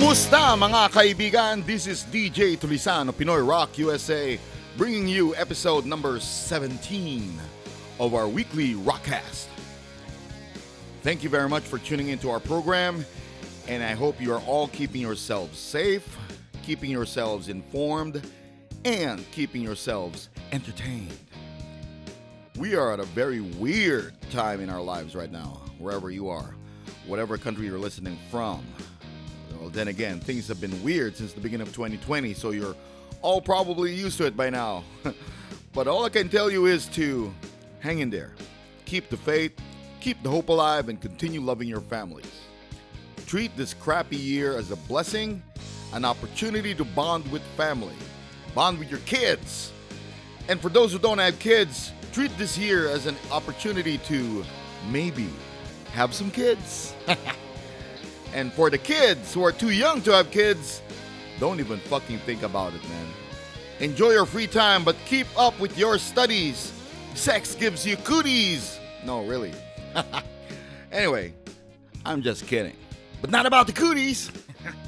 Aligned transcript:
Kumusta 0.00 0.56
mga 0.56 0.88
kaibigan? 0.96 1.66
This 1.66 1.86
is 1.86 2.04
DJ 2.04 2.56
Tulisano, 2.56 3.12
Pinoy 3.12 3.46
Rock 3.46 3.76
USA, 3.76 4.40
bringing 4.78 5.06
you 5.06 5.36
episode 5.36 5.84
number 5.84 6.18
17 6.18 7.38
of 8.00 8.14
our 8.14 8.26
weekly 8.26 8.72
Rockcast. 8.76 9.48
Thank 11.02 11.22
you 11.22 11.28
very 11.28 11.50
much 11.50 11.64
for 11.64 11.76
tuning 11.76 12.08
into 12.08 12.30
our 12.30 12.40
program, 12.40 13.04
and 13.68 13.84
I 13.84 13.92
hope 13.92 14.18
you 14.22 14.32
are 14.32 14.40
all 14.48 14.68
keeping 14.68 15.02
yourselves 15.02 15.58
safe, 15.58 16.16
keeping 16.62 16.90
yourselves 16.90 17.50
informed, 17.50 18.26
and 18.86 19.30
keeping 19.32 19.60
yourselves 19.60 20.30
entertained. 20.50 21.12
We 22.56 22.74
are 22.74 22.94
at 22.94 23.00
a 23.00 23.06
very 23.12 23.42
weird 23.42 24.14
time 24.30 24.62
in 24.62 24.70
our 24.70 24.80
lives 24.80 25.14
right 25.14 25.30
now, 25.30 25.60
wherever 25.78 26.10
you 26.10 26.30
are, 26.30 26.56
whatever 27.06 27.36
country 27.36 27.66
you're 27.66 27.78
listening 27.78 28.16
from. 28.30 28.64
Well, 29.60 29.68
then 29.68 29.88
again, 29.88 30.20
things 30.20 30.48
have 30.48 30.58
been 30.58 30.82
weird 30.82 31.16
since 31.16 31.34
the 31.34 31.40
beginning 31.40 31.66
of 31.66 31.74
2020, 31.74 32.32
so 32.32 32.50
you're 32.50 32.74
all 33.20 33.42
probably 33.42 33.94
used 33.94 34.16
to 34.16 34.24
it 34.24 34.34
by 34.34 34.48
now. 34.48 34.84
but 35.74 35.86
all 35.86 36.06
I 36.06 36.08
can 36.08 36.30
tell 36.30 36.50
you 36.50 36.64
is 36.64 36.86
to 36.88 37.32
hang 37.80 37.98
in 37.98 38.08
there, 38.08 38.32
keep 38.86 39.10
the 39.10 39.18
faith, 39.18 39.52
keep 40.00 40.22
the 40.22 40.30
hope 40.30 40.48
alive, 40.48 40.88
and 40.88 40.98
continue 40.98 41.42
loving 41.42 41.68
your 41.68 41.82
families. 41.82 42.40
Treat 43.26 43.54
this 43.54 43.74
crappy 43.74 44.16
year 44.16 44.56
as 44.56 44.70
a 44.70 44.76
blessing, 44.76 45.42
an 45.92 46.06
opportunity 46.06 46.74
to 46.74 46.84
bond 46.84 47.30
with 47.30 47.42
family, 47.58 47.94
bond 48.54 48.78
with 48.78 48.90
your 48.90 49.00
kids. 49.00 49.72
And 50.48 50.58
for 50.58 50.70
those 50.70 50.90
who 50.90 50.98
don't 50.98 51.18
have 51.18 51.38
kids, 51.38 51.92
treat 52.12 52.36
this 52.38 52.56
year 52.56 52.88
as 52.88 53.04
an 53.04 53.16
opportunity 53.30 53.98
to 53.98 54.42
maybe 54.90 55.28
have 55.92 56.14
some 56.14 56.30
kids. 56.30 56.94
and 58.34 58.52
for 58.52 58.70
the 58.70 58.78
kids 58.78 59.34
who 59.34 59.42
are 59.44 59.52
too 59.52 59.70
young 59.70 60.02
to 60.02 60.12
have 60.12 60.30
kids, 60.30 60.82
don't 61.38 61.60
even 61.60 61.78
fucking 61.78 62.18
think 62.20 62.42
about 62.42 62.74
it, 62.74 62.82
man. 62.88 63.06
Enjoy 63.80 64.10
your 64.10 64.26
free 64.26 64.46
time, 64.46 64.84
but 64.84 64.94
keep 65.06 65.26
up 65.38 65.58
with 65.58 65.76
your 65.78 65.98
studies. 65.98 66.72
Sex 67.14 67.54
gives 67.54 67.86
you 67.86 67.96
cooties. 67.96 68.78
No, 69.04 69.24
really. 69.24 69.52
anyway, 70.92 71.32
I'm 72.04 72.22
just 72.22 72.46
kidding. 72.46 72.76
But 73.20 73.30
not 73.30 73.46
about 73.46 73.66
the 73.66 73.72
cooties. 73.72 74.30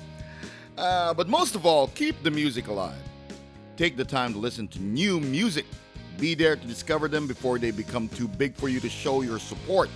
uh, 0.78 1.14
but 1.14 1.28
most 1.28 1.54
of 1.54 1.66
all, 1.66 1.88
keep 1.88 2.22
the 2.22 2.30
music 2.30 2.68
alive. 2.68 3.00
Take 3.76 3.96
the 3.96 4.04
time 4.04 4.32
to 4.34 4.38
listen 4.38 4.68
to 4.68 4.82
new 4.82 5.20
music. 5.20 5.64
Be 6.18 6.34
there 6.34 6.56
to 6.56 6.66
discover 6.66 7.08
them 7.08 7.26
before 7.26 7.58
they 7.58 7.70
become 7.70 8.08
too 8.08 8.28
big 8.28 8.54
for 8.54 8.68
you 8.68 8.78
to 8.80 8.88
show 8.88 9.22
your 9.22 9.38
support. 9.38 9.88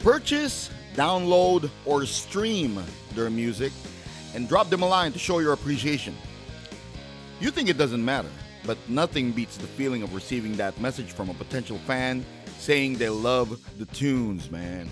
Purchase, 0.00 0.70
download, 0.94 1.70
or 1.84 2.06
stream 2.06 2.82
their 3.14 3.30
music 3.30 3.72
and 4.34 4.48
drop 4.48 4.70
them 4.70 4.82
a 4.82 4.88
line 4.88 5.12
to 5.12 5.18
show 5.18 5.38
your 5.38 5.52
appreciation. 5.52 6.14
You 7.40 7.50
think 7.50 7.68
it 7.68 7.78
doesn't 7.78 8.04
matter, 8.04 8.30
but 8.64 8.78
nothing 8.88 9.32
beats 9.32 9.56
the 9.56 9.66
feeling 9.66 10.02
of 10.02 10.14
receiving 10.14 10.56
that 10.56 10.78
message 10.80 11.12
from 11.12 11.28
a 11.28 11.34
potential 11.34 11.78
fan 11.78 12.24
saying 12.58 12.94
they 12.94 13.08
love 13.08 13.60
the 13.78 13.86
tunes, 13.86 14.50
man. 14.50 14.88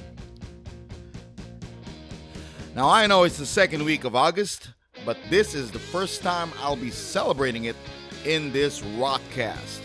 Now, 2.74 2.88
I 2.88 3.06
know 3.06 3.24
it's 3.24 3.38
the 3.38 3.46
second 3.46 3.84
week 3.84 4.04
of 4.04 4.14
August, 4.14 4.70
but 5.04 5.16
this 5.28 5.54
is 5.54 5.70
the 5.70 5.78
first 5.78 6.22
time 6.22 6.50
I'll 6.60 6.76
be 6.76 6.90
celebrating 6.90 7.64
it 7.64 7.76
in 8.24 8.52
this 8.52 8.80
Rockcast. 8.80 9.80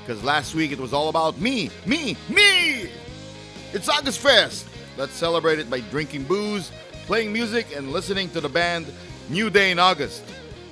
Because 0.00 0.22
last 0.24 0.54
week 0.54 0.72
it 0.72 0.78
was 0.78 0.92
all 0.92 1.08
about 1.08 1.38
me, 1.40 1.70
me, 1.86 2.16
me! 2.28 2.90
It's 3.72 3.88
August 3.88 4.20
Fest! 4.20 4.66
Let's 4.96 5.14
celebrate 5.14 5.58
it 5.58 5.70
by 5.70 5.80
drinking 5.80 6.24
booze, 6.24 6.70
playing 7.06 7.32
music, 7.32 7.66
and 7.74 7.92
listening 7.92 8.28
to 8.30 8.40
the 8.40 8.48
band 8.48 8.86
New 9.28 9.48
Day 9.48 9.70
in 9.70 9.78
August, 9.78 10.24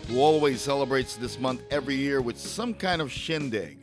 who 0.08 0.20
always 0.20 0.60
celebrates 0.60 1.16
this 1.16 1.38
month 1.38 1.62
every 1.70 1.94
year 1.94 2.20
with 2.20 2.38
some 2.38 2.74
kind 2.74 3.00
of 3.00 3.12
shindig. 3.12 3.78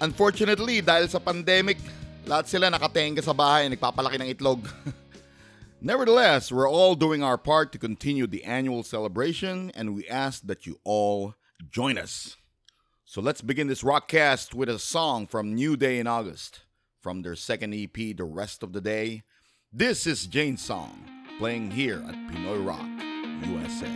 Unfortunately, 0.00 0.80
dahil 0.80 1.08
sa 1.12 1.20
pandemic, 1.20 1.76
lahat 2.24 2.48
sila 2.48 2.72
nakatenga 2.72 3.20
sa 3.20 3.36
bahay 3.36 3.68
nagpapalaki 3.68 4.16
ng 4.16 4.32
itlog. 4.32 4.64
Nevertheless, 5.80 6.50
we're 6.50 6.68
all 6.68 6.96
doing 6.96 7.22
our 7.22 7.36
part 7.36 7.72
to 7.72 7.78
continue 7.78 8.26
the 8.26 8.44
annual 8.44 8.82
celebration, 8.82 9.70
and 9.76 9.94
we 9.94 10.08
ask 10.08 10.44
that 10.48 10.64
you 10.64 10.80
all 10.84 11.36
join 11.68 11.96
us. 11.96 12.36
So 13.04 13.20
let's 13.20 13.40
begin 13.44 13.68
this 13.68 13.82
rockcast 13.82 14.54
with 14.54 14.68
a 14.68 14.78
song 14.78 15.26
from 15.26 15.54
New 15.54 15.76
Day 15.76 15.98
in 15.98 16.06
August. 16.06 16.64
From 17.00 17.22
their 17.22 17.34
second 17.34 17.72
EP, 17.72 18.14
The 18.14 18.24
Rest 18.24 18.62
of 18.62 18.74
the 18.74 18.82
Day, 18.82 19.22
this 19.72 20.06
is 20.06 20.26
Jane's 20.26 20.62
song, 20.62 21.02
playing 21.38 21.70
here 21.70 22.04
at 22.06 22.14
Pinoy 22.14 22.66
Rock, 22.66 22.86
USA. 23.48 23.86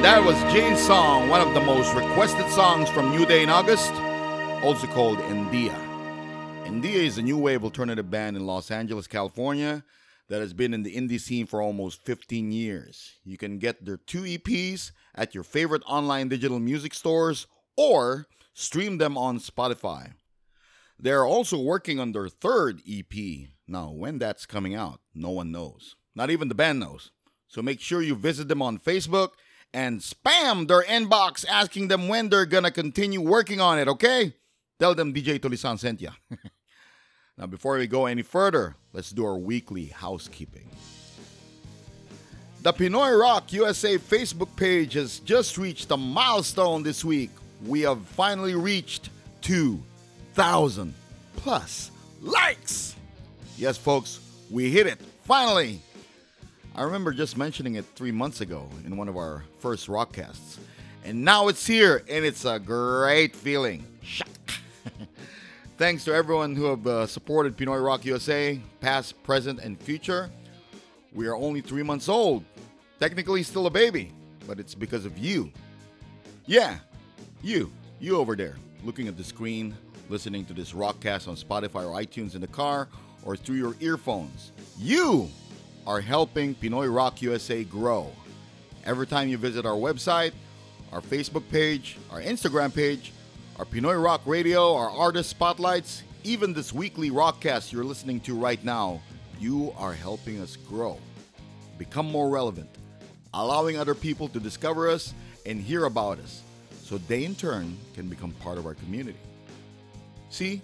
Kaibigan, 0.00 0.02
that 0.02 0.24
was 0.24 0.52
Jane's 0.52 0.80
song, 0.80 1.28
one 1.28 1.40
of 1.40 1.54
the 1.54 1.60
most 1.60 1.94
requested 1.94 2.48
songs 2.50 2.88
from 2.90 3.10
New 3.10 3.26
Day 3.26 3.42
in 3.42 3.50
August, 3.50 3.92
also 4.62 4.86
called 4.88 5.18
Endia. 5.18 5.74
Endia 6.64 6.94
is 6.94 7.18
a 7.18 7.22
new 7.22 7.38
wave 7.38 7.64
alternative 7.64 8.10
band 8.10 8.36
in 8.36 8.46
Los 8.46 8.70
Angeles, 8.70 9.06
California 9.06 9.84
that 10.28 10.40
has 10.40 10.52
been 10.52 10.72
in 10.72 10.82
the 10.82 10.94
indie 10.94 11.20
scene 11.20 11.46
for 11.46 11.60
almost 11.60 12.04
15 12.04 12.52
years. 12.52 13.18
You 13.24 13.36
can 13.36 13.58
get 13.58 13.84
their 13.84 13.96
two 13.96 14.22
EPs 14.22 14.92
at 15.14 15.34
your 15.34 15.42
favorite 15.42 15.82
online 15.86 16.28
digital 16.28 16.60
music 16.60 16.94
stores 16.94 17.46
or 17.76 18.26
stream 18.54 18.98
them 18.98 19.18
on 19.18 19.40
Spotify. 19.40 20.12
They're 20.98 21.24
also 21.24 21.58
working 21.58 21.98
on 21.98 22.12
their 22.12 22.28
third 22.28 22.80
EP. 22.88 23.48
Now, 23.66 23.90
when 23.90 24.18
that's 24.18 24.46
coming 24.46 24.74
out, 24.74 25.00
no 25.14 25.30
one 25.30 25.50
knows. 25.50 25.96
Not 26.14 26.30
even 26.30 26.48
the 26.48 26.54
band 26.54 26.78
knows. 26.78 27.10
So 27.48 27.62
make 27.62 27.80
sure 27.80 28.02
you 28.02 28.14
visit 28.14 28.46
them 28.46 28.62
on 28.62 28.78
Facebook 28.78 29.30
and 29.72 30.00
spam 30.00 30.66
their 30.68 30.82
inbox 30.82 31.44
asking 31.48 31.88
them 31.88 32.08
when 32.08 32.28
they're 32.28 32.46
gonna 32.46 32.70
continue 32.70 33.20
working 33.20 33.60
on 33.60 33.78
it, 33.78 33.88
okay? 33.88 34.34
Tell 34.78 34.94
them 34.94 35.12
DJ 35.12 35.38
Tulisan 35.38 35.78
sent 35.78 36.00
ya. 36.00 36.10
now, 37.38 37.46
before 37.46 37.76
we 37.76 37.86
go 37.86 38.06
any 38.06 38.22
further, 38.22 38.76
let's 38.92 39.10
do 39.10 39.24
our 39.24 39.36
weekly 39.36 39.86
housekeeping. 39.86 40.68
The 42.62 42.72
Pinoy 42.72 43.18
Rock 43.18 43.52
USA 43.52 43.96
Facebook 43.96 44.54
page 44.56 44.94
has 44.94 45.20
just 45.20 45.56
reached 45.56 45.90
a 45.90 45.96
milestone 45.96 46.82
this 46.82 47.04
week. 47.04 47.30
We 47.66 47.80
have 47.82 48.00
finally 48.08 48.54
reached 48.54 49.08
2,000 49.42 50.94
plus 51.36 51.90
likes. 52.20 52.96
Yes, 53.56 53.78
folks, 53.78 54.20
we 54.50 54.70
hit 54.70 54.86
it 54.86 54.98
finally. 55.24 55.80
I 56.80 56.84
remember 56.84 57.12
just 57.12 57.36
mentioning 57.36 57.74
it 57.74 57.84
three 57.94 58.10
months 58.10 58.40
ago 58.40 58.66
in 58.86 58.96
one 58.96 59.06
of 59.06 59.18
our 59.18 59.44
first 59.58 59.86
rockcasts. 59.86 60.56
And 61.04 61.22
now 61.22 61.48
it's 61.48 61.66
here, 61.66 62.02
and 62.08 62.24
it's 62.24 62.46
a 62.46 62.58
great 62.58 63.36
feeling. 63.36 63.84
Thanks 65.76 66.06
to 66.06 66.14
everyone 66.14 66.56
who 66.56 66.64
have 66.64 66.86
uh, 66.86 67.06
supported 67.06 67.58
Pinoy 67.58 67.84
Rock 67.84 68.06
USA, 68.06 68.58
past, 68.80 69.22
present, 69.24 69.60
and 69.60 69.78
future. 69.78 70.30
We 71.12 71.26
are 71.26 71.36
only 71.36 71.60
three 71.60 71.82
months 71.82 72.08
old. 72.08 72.44
Technically 72.98 73.42
still 73.42 73.66
a 73.66 73.70
baby, 73.70 74.10
but 74.46 74.58
it's 74.58 74.74
because 74.74 75.04
of 75.04 75.18
you. 75.18 75.52
Yeah, 76.46 76.78
you, 77.42 77.70
you 78.00 78.16
over 78.16 78.34
there, 78.34 78.56
looking 78.84 79.06
at 79.06 79.18
the 79.18 79.24
screen, 79.24 79.76
listening 80.08 80.46
to 80.46 80.54
this 80.54 80.72
rockcast 80.72 81.28
on 81.28 81.36
Spotify 81.36 81.86
or 81.86 82.00
iTunes 82.00 82.34
in 82.34 82.40
the 82.40 82.46
car 82.46 82.88
or 83.22 83.36
through 83.36 83.56
your 83.56 83.76
earphones. 83.80 84.52
You 84.78 85.28
are 85.86 86.00
helping 86.00 86.54
Pinoy 86.54 86.94
Rock 86.94 87.22
USA 87.22 87.64
grow. 87.64 88.10
Every 88.84 89.06
time 89.06 89.28
you 89.28 89.38
visit 89.38 89.66
our 89.66 89.76
website, 89.76 90.32
our 90.92 91.00
Facebook 91.00 91.48
page, 91.50 91.96
our 92.10 92.20
Instagram 92.20 92.74
page, 92.74 93.12
our 93.58 93.64
Pinoy 93.64 94.02
Rock 94.02 94.22
Radio, 94.26 94.74
our 94.74 94.90
artist 94.90 95.30
spotlights, 95.30 96.02
even 96.24 96.52
this 96.52 96.72
weekly 96.72 97.10
rockcast 97.10 97.72
you're 97.72 97.84
listening 97.84 98.20
to 98.20 98.34
right 98.34 98.62
now, 98.64 99.00
you 99.38 99.72
are 99.78 99.92
helping 99.92 100.40
us 100.40 100.56
grow, 100.56 100.98
become 101.78 102.06
more 102.06 102.28
relevant, 102.28 102.68
allowing 103.32 103.78
other 103.78 103.94
people 103.94 104.28
to 104.28 104.40
discover 104.40 104.88
us 104.88 105.14
and 105.46 105.60
hear 105.60 105.84
about 105.84 106.18
us 106.18 106.42
so 106.82 106.98
they 106.98 107.24
in 107.24 107.34
turn 107.34 107.76
can 107.94 108.08
become 108.08 108.32
part 108.32 108.58
of 108.58 108.66
our 108.66 108.74
community. 108.74 109.18
See, 110.28 110.60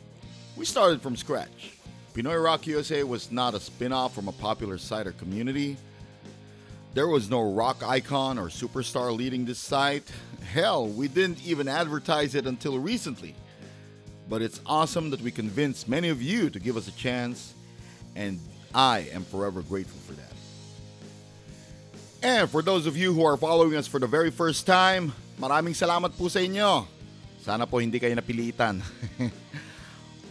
we 0.57 0.65
started 0.65 1.01
from 1.01 1.17
scratch. 1.17 1.76
Pinoy 2.17 2.43
Rock 2.43 2.67
USA 2.67 3.03
was 3.03 3.31
not 3.31 3.53
a 3.53 3.61
spin 3.61 3.93
off 3.93 4.15
from 4.15 4.27
a 4.27 4.33
popular 4.33 4.79
site 4.79 5.07
or 5.07 5.13
community. 5.13 5.77
There 6.95 7.09
was 7.09 7.29
no 7.29 7.53
rock 7.53 7.83
icon 7.85 8.39
or 8.39 8.49
superstar 8.49 9.15
leading 9.15 9.45
this 9.45 9.59
site. 9.59 10.11
Hell, 10.51 10.89
we 10.89 11.09
didn't 11.09 11.45
even 11.45 11.69
advertise 11.69 12.35
it 12.35 12.47
until 12.47 12.79
recently. 12.79 13.35
But 14.31 14.41
it's 14.41 14.63
awesome 14.65 15.11
that 15.11 15.21
we 15.21 15.31
convinced 15.31 15.91
many 15.91 16.09
of 16.09 16.23
you 16.23 16.49
to 16.49 16.59
give 16.59 16.79
us 16.79 16.89
a 16.89 16.93
chance, 16.93 17.53
and 18.17 18.41
I 18.75 19.11
am 19.13 19.23
forever 19.25 19.61
grateful 19.61 20.01
for 20.09 20.15
that. 20.15 20.33
And 22.23 22.49
for 22.49 22.63
those 22.63 22.87
of 22.87 22.97
you 22.97 23.13
who 23.13 23.27
are 23.27 23.37
following 23.37 23.77
us 23.77 23.87
for 23.87 24.01
the 24.01 24.09
very 24.09 24.31
first 24.31 24.67
time, 24.67 25.13
maraming 25.39 25.77
salamat 25.77 26.17
po 26.17 26.33
sa 26.33 26.41
inyo. 26.41 26.89
Sana 27.45 27.69
po 27.69 27.77
hindi 27.77 28.01
kayo 28.01 28.17
napilitan. 28.17 28.81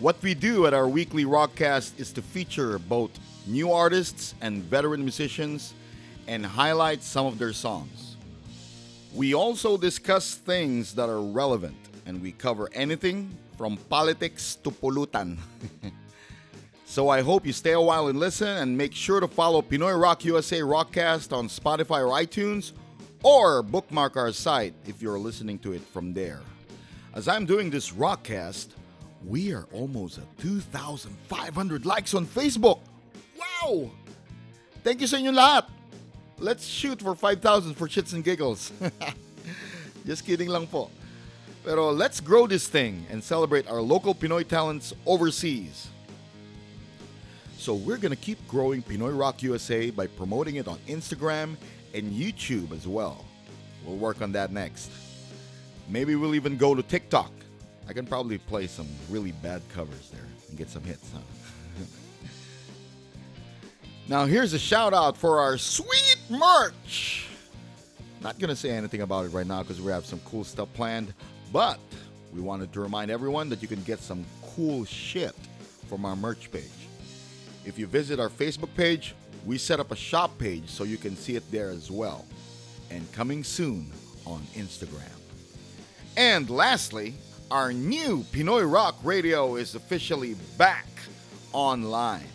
What 0.02 0.22
we 0.22 0.34
do 0.34 0.68
at 0.68 0.74
our 0.74 0.90
weekly 0.90 1.24
rockcast 1.24 1.98
is 1.98 2.12
to 2.14 2.22
feature 2.22 2.78
both 2.78 3.12
new 3.48 3.72
artists 3.72 4.36
and 4.42 4.62
veteran 4.62 5.00
musicians 5.00 5.74
and 6.28 6.46
highlight 6.46 7.02
some 7.02 7.26
of 7.26 7.40
their 7.40 7.54
songs. 7.54 8.18
We 9.14 9.34
also 9.34 9.78
discuss 9.78 10.36
things 10.36 10.96
that 10.96 11.08
are 11.08 11.22
relevant 11.22 11.78
and 12.06 12.22
we 12.22 12.34
cover 12.34 12.70
anything 12.74 13.38
from 13.58 13.78
politics 13.90 14.58
to 14.66 14.70
pulutan. 14.70 15.38
so 16.86 17.08
I 17.08 17.22
hope 17.22 17.46
you 17.46 17.54
stay 17.54 17.72
a 17.72 17.80
while 17.80 18.10
and 18.10 18.20
listen 18.20 18.50
and 18.50 18.78
make 18.78 18.94
sure 18.94 19.22
to 19.22 19.30
follow 19.30 19.62
Pinoy 19.62 19.98
Rock 20.00 20.26
USA 20.26 20.60
Rockcast 20.60 21.32
on 21.32 21.48
Spotify 21.48 22.02
or 22.06 22.12
iTunes 22.22 22.74
or 23.24 23.64
bookmark 23.64 24.18
our 24.18 24.34
site 24.34 24.74
if 24.86 25.02
you're 25.02 25.18
listening 25.18 25.58
to 25.60 25.72
it 25.72 25.82
from 25.82 26.14
there. 26.14 26.42
As 27.14 27.30
I'm 27.30 27.46
doing 27.46 27.70
this 27.70 27.92
rockcast, 27.92 28.68
we 29.28 29.54
are 29.54 29.68
almost 29.74 30.18
at 30.18 30.38
2,500 30.40 31.86
likes 31.86 32.14
on 32.14 32.26
Facebook. 32.26 32.80
Wow! 33.38 33.90
Thank 34.84 35.02
you 35.02 35.08
sa 35.08 35.18
inyo 35.18 35.34
lahat. 35.34 35.66
Let's 36.38 36.68
shoot 36.68 37.02
for 37.02 37.16
5,000 37.16 37.74
for 37.74 37.88
shits 37.88 38.14
and 38.14 38.24
giggles. 38.24 38.72
Just 40.06 40.26
kidding 40.26 40.50
lang 40.50 40.68
po. 40.68 40.92
Pero 41.66 41.90
let's 41.90 42.22
grow 42.22 42.46
this 42.46 42.68
thing 42.68 43.08
and 43.10 43.24
celebrate 43.24 43.66
our 43.66 43.82
local 43.82 44.14
Pinoy 44.14 44.46
talents 44.46 44.94
overseas. 45.08 45.90
So 47.58 47.74
we're 47.74 47.98
gonna 47.98 48.20
keep 48.20 48.38
growing 48.46 48.84
Pinoy 48.84 49.18
Rock 49.18 49.42
USA 49.42 49.90
by 49.90 50.06
promoting 50.06 50.58
it 50.62 50.68
on 50.68 50.78
Instagram 50.86 51.58
and 51.96 52.14
YouTube 52.14 52.70
as 52.76 52.86
well. 52.86 53.26
We'll 53.82 53.98
work 53.98 54.22
on 54.22 54.34
that 54.34 54.52
next. 54.52 54.92
Maybe 55.90 56.14
we'll 56.14 56.36
even 56.36 56.58
go 56.58 56.76
to 56.76 56.84
TikTok 56.84 57.32
I 57.88 57.94
can 57.94 58.06
probably 58.06 58.38
play 58.38 58.68
some 58.68 58.88
really 59.10 59.32
bad 59.32 59.62
covers 59.70 60.10
there 60.10 60.26
and 60.50 60.58
get 60.58 60.70
some 60.70 60.84
hits, 60.84 61.12
huh? 61.14 61.20
now, 64.08 64.26
here's 64.26 64.54
a 64.54 64.60
shout 64.60 64.94
out 64.94 65.16
for 65.16 65.40
our 65.40 65.58
sweet 65.58 66.18
merch. 66.30 67.28
Not 68.22 68.40
gonna 68.40 68.56
say 68.56 68.72
anything 68.72 69.02
about 69.02 69.26
it 69.26 69.30
right 69.30 69.46
now 69.46 69.62
because 69.62 69.80
we 69.80 69.92
have 69.92 70.06
some 70.06 70.20
cool 70.26 70.44
stuff 70.44 70.74
planned, 70.74 71.14
but 71.54 71.80
we 72.34 72.42
wanted 72.42 72.74
to 72.74 72.82
remind 72.82 73.12
everyone 73.12 73.50
that 73.50 73.62
you 73.62 73.68
can 73.68 73.84
get 73.84 74.00
some 74.00 74.26
cool 74.56 74.84
shit 74.84 75.36
from 75.88 76.06
our 76.06 76.16
merch 76.16 76.52
page. 76.52 76.64
If 77.66 77.78
you 77.78 77.88
visit 77.88 78.20
our 78.20 78.30
Facebook 78.30 78.74
page, 78.76 79.16
we 79.46 79.58
set 79.58 79.80
up 79.80 79.92
a 79.92 79.96
shop 79.96 80.38
page 80.40 80.68
so 80.70 80.84
you 80.84 80.98
can 80.98 81.16
see 81.16 81.36
it 81.36 81.50
there 81.52 81.70
as 81.70 81.92
well. 81.92 82.26
And 82.90 83.10
coming 83.12 83.44
soon 83.44 83.92
on 84.26 84.42
Instagram. 84.56 85.12
And 86.18 86.50
lastly, 86.50 87.14
our 87.52 87.72
new 87.72 88.26
Pinoy 88.32 88.72
Rock 88.72 88.96
Radio 89.04 89.56
is 89.56 89.76
officially 89.76 90.36
back 90.58 90.88
online. 91.54 92.28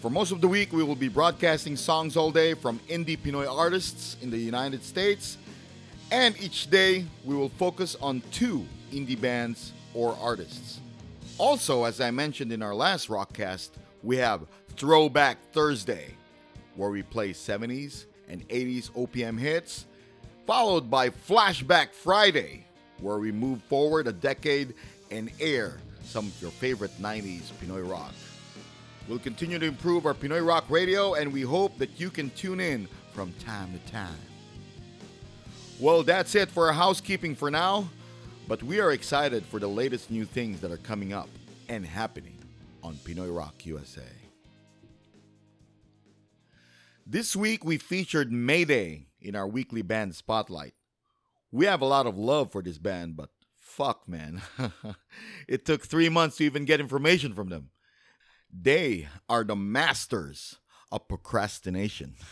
For 0.00 0.10
most 0.10 0.30
of 0.30 0.40
the 0.40 0.48
week, 0.48 0.72
we 0.72 0.84
will 0.84 0.96
be 0.96 1.08
broadcasting 1.08 1.76
songs 1.76 2.16
all 2.16 2.30
day 2.30 2.54
from 2.54 2.78
indie 2.88 3.18
Pinoy 3.18 3.50
artists 3.50 4.16
in 4.22 4.30
the 4.30 4.38
United 4.38 4.84
States. 4.84 5.38
And 6.10 6.40
each 6.40 6.70
day, 6.70 7.04
we 7.24 7.34
will 7.34 7.48
focus 7.48 7.96
on 8.00 8.22
two 8.30 8.64
indie 8.92 9.20
bands 9.20 9.72
or 9.94 10.16
artists. 10.20 10.80
Also, 11.38 11.84
as 11.84 12.00
I 12.00 12.10
mentioned 12.10 12.52
in 12.52 12.62
our 12.62 12.74
last 12.74 13.08
rockcast, 13.08 13.70
we 14.02 14.16
have 14.18 14.46
Throwback 14.76 15.38
Thursday, 15.52 16.14
where 16.76 16.90
we 16.90 17.02
play 17.02 17.30
70s 17.30 18.06
and 18.28 18.48
80s 18.48 18.90
OPM 18.92 19.38
hits, 19.38 19.86
followed 20.46 20.90
by 20.90 21.10
Flashback 21.10 21.90
Friday, 21.90 22.66
where 23.02 23.18
we 23.18 23.32
move 23.32 23.62
forward 23.64 24.06
a 24.06 24.12
decade 24.12 24.74
and 25.10 25.30
air 25.40 25.78
some 26.04 26.26
of 26.26 26.42
your 26.42 26.50
favorite 26.50 26.90
90s 27.00 27.52
Pinoy 27.60 27.88
rock. 27.88 28.12
We'll 29.08 29.18
continue 29.18 29.58
to 29.58 29.66
improve 29.66 30.06
our 30.06 30.14
Pinoy 30.14 30.46
Rock 30.46 30.64
radio, 30.68 31.14
and 31.14 31.32
we 31.32 31.42
hope 31.42 31.76
that 31.78 31.98
you 31.98 32.08
can 32.08 32.30
tune 32.30 32.60
in 32.60 32.88
from 33.12 33.32
time 33.34 33.72
to 33.72 33.92
time. 33.92 34.14
Well, 35.80 36.04
that's 36.04 36.34
it 36.36 36.48
for 36.48 36.68
our 36.68 36.72
housekeeping 36.72 37.34
for 37.34 37.50
now, 37.50 37.88
but 38.46 38.62
we 38.62 38.80
are 38.80 38.92
excited 38.92 39.44
for 39.44 39.58
the 39.58 39.68
latest 39.68 40.10
new 40.10 40.24
things 40.24 40.60
that 40.60 40.70
are 40.70 40.76
coming 40.76 41.12
up 41.12 41.28
and 41.68 41.84
happening 41.84 42.38
on 42.82 42.94
Pinoy 42.94 43.36
Rock 43.36 43.66
USA. 43.66 44.02
This 47.04 47.34
week 47.34 47.64
we 47.64 47.78
featured 47.78 48.30
Mayday 48.30 49.06
in 49.20 49.34
our 49.34 49.48
weekly 49.48 49.82
band 49.82 50.14
spotlight. 50.14 50.74
We 51.52 51.66
have 51.66 51.82
a 51.82 51.86
lot 51.86 52.06
of 52.06 52.18
love 52.18 52.50
for 52.50 52.62
this 52.62 52.78
band, 52.78 53.16
but 53.16 53.30
fuck, 53.56 54.08
man. 54.08 54.42
it 55.48 55.64
took 55.64 55.86
three 55.86 56.08
months 56.08 56.38
to 56.38 56.44
even 56.44 56.64
get 56.64 56.80
information 56.80 57.34
from 57.34 57.50
them. 57.50 57.70
They 58.52 59.08
are 59.28 59.44
the 59.44 59.56
masters 59.56 60.56
of 60.90 61.06
procrastination. 61.08 62.16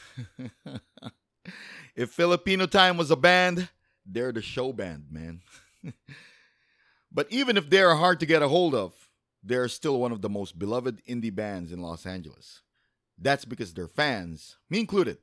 If 1.97 2.11
Filipino 2.11 2.67
Time 2.67 2.97
was 2.97 3.11
a 3.11 3.17
band, 3.17 3.69
they're 4.07 4.33
the 4.33 4.43
show 4.43 4.73
band, 4.73 5.07
man. 5.11 5.43
but 7.13 7.27
even 7.31 7.57
if 7.57 7.69
they're 7.69 7.95
hard 7.95 8.21
to 8.21 8.27
get 8.27 8.43
a 8.43 8.49
hold 8.49 8.75
of, 8.75 8.93
they're 9.43 9.69
still 9.69 9.99
one 9.99 10.13
of 10.13 10.23
the 10.23 10.29
most 10.29 10.59
beloved 10.59 11.03
indie 11.07 11.35
bands 11.35 11.73
in 11.73 11.83
Los 11.83 12.07
Angeles. 12.07 12.63
That's 13.19 13.45
because 13.45 13.75
their 13.75 13.89
fans, 13.89 14.57
me 14.69 14.81
included, 14.81 15.19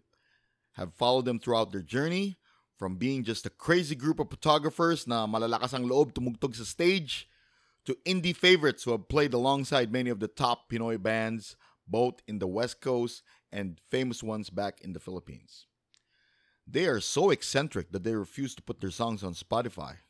have 0.74 0.94
followed 0.94 1.25
them 1.25 1.39
throughout 1.39 1.72
their 1.72 1.82
journey 1.82 2.38
from 2.77 2.96
being 2.96 3.24
just 3.24 3.46
a 3.46 3.50
crazy 3.50 3.96
group 3.96 4.19
of 4.19 4.29
photographers 4.29 5.07
na 5.07 5.25
malalakas 5.25 5.74
ang 5.74 5.89
loob 5.89 6.13
tumugtog 6.13 6.55
sa 6.55 6.63
stage 6.63 7.27
to 7.84 7.98
indie 8.05 8.36
favorites 8.36 8.84
who 8.84 8.91
have 8.91 9.10
played 9.10 9.34
alongside 9.34 9.91
many 9.91 10.10
of 10.10 10.19
the 10.19 10.27
top 10.27 10.69
Pinoy 10.69 11.01
bands 11.01 11.57
both 11.88 12.22
in 12.27 12.39
the 12.39 12.48
West 12.48 12.81
Coast 12.81 13.24
and 13.51 13.79
famous 13.89 14.22
ones 14.22 14.50
back 14.50 14.81
in 14.81 14.93
the 14.93 15.00
Philippines. 15.00 15.65
They 16.67 16.86
are 16.86 17.00
so 17.00 17.29
eccentric 17.29 17.91
that 17.91 18.03
they 18.03 18.13
refuse 18.13 18.53
to 18.55 18.62
put 18.62 18.81
their 18.81 18.91
songs 18.91 19.24
on 19.24 19.34
Spotify. 19.34 20.03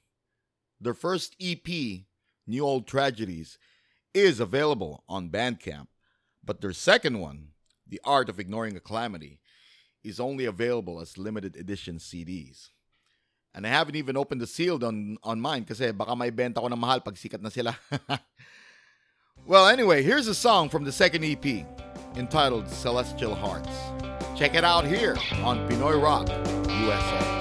Their 0.82 0.96
first 0.96 1.36
EP, 1.40 1.68
New 1.68 2.64
Old 2.66 2.88
Tragedies, 2.88 3.60
is 4.14 4.40
available 4.40 5.04
on 5.08 5.30
Bandcamp, 5.30 5.88
but 6.44 6.62
their 6.62 6.74
second 6.74 7.20
one, 7.20 7.50
The 7.88 8.02
Art 8.04 8.30
of 8.30 8.40
Ignoring 8.40 8.76
a 8.76 8.80
Calamity, 8.80 9.40
is 10.04 10.20
only 10.20 10.46
available 10.46 11.00
as 11.00 11.18
limited 11.18 11.56
edition 11.56 11.98
CDs. 11.98 12.70
And 13.54 13.66
I 13.66 13.70
haven't 13.70 13.96
even 13.96 14.18
opened 14.18 14.42
the 14.42 14.48
sealed 14.48 14.84
on, 14.84 15.18
on 15.24 15.42
mine 15.42 15.66
kasi 15.66 15.92
baka 15.92 16.16
may 16.16 16.30
benta 16.30 16.62
ko 16.62 16.68
na 16.68 16.76
mahal 16.76 17.02
pag 17.02 17.16
sikat 17.16 17.42
na 17.42 17.50
sila. 17.50 17.78
well, 19.48 19.68
anyway, 19.68 20.04
here's 20.04 20.28
a 20.28 20.36
song 20.36 20.70
from 20.70 20.84
the 20.84 20.92
second 20.92 21.26
EP 21.26 21.66
entitled 22.16 22.70
Celestial 22.70 23.34
Hearts. 23.34 23.74
Check 24.38 24.54
it 24.54 24.64
out 24.64 24.86
here 24.86 25.18
on 25.42 25.68
Pinoy 25.68 26.02
Rock 26.02 26.30
USA. 26.70 27.37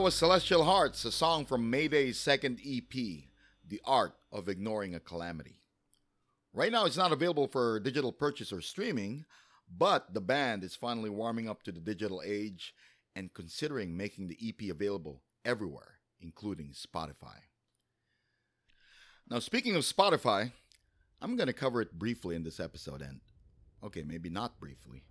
Was 0.00 0.14
Celestial 0.14 0.64
Hearts, 0.64 1.04
a 1.04 1.10
song 1.10 1.44
from 1.44 1.70
Mayday's 1.70 2.18
second 2.18 2.60
EP, 2.64 2.92
The 2.92 3.80
Art 3.84 4.14
of 4.30 4.48
Ignoring 4.48 4.94
a 4.94 5.00
Calamity. 5.00 5.56
Right 6.52 6.70
now, 6.70 6.84
it's 6.84 6.96
not 6.96 7.10
available 7.10 7.48
for 7.48 7.80
digital 7.80 8.12
purchase 8.12 8.52
or 8.52 8.60
streaming, 8.60 9.24
but 9.76 10.14
the 10.14 10.20
band 10.20 10.62
is 10.62 10.76
finally 10.76 11.10
warming 11.10 11.48
up 11.48 11.64
to 11.64 11.72
the 11.72 11.80
digital 11.80 12.22
age 12.24 12.74
and 13.16 13.34
considering 13.34 13.96
making 13.96 14.28
the 14.28 14.38
EP 14.40 14.70
available 14.70 15.22
everywhere, 15.44 15.98
including 16.20 16.68
Spotify. 16.68 17.40
Now, 19.28 19.40
speaking 19.40 19.74
of 19.74 19.82
Spotify, 19.82 20.52
I'm 21.20 21.34
going 21.34 21.48
to 21.48 21.52
cover 21.52 21.82
it 21.82 21.98
briefly 21.98 22.36
in 22.36 22.44
this 22.44 22.60
episode, 22.60 23.02
and 23.02 23.20
okay, 23.82 24.04
maybe 24.04 24.30
not 24.30 24.60
briefly, 24.60 25.02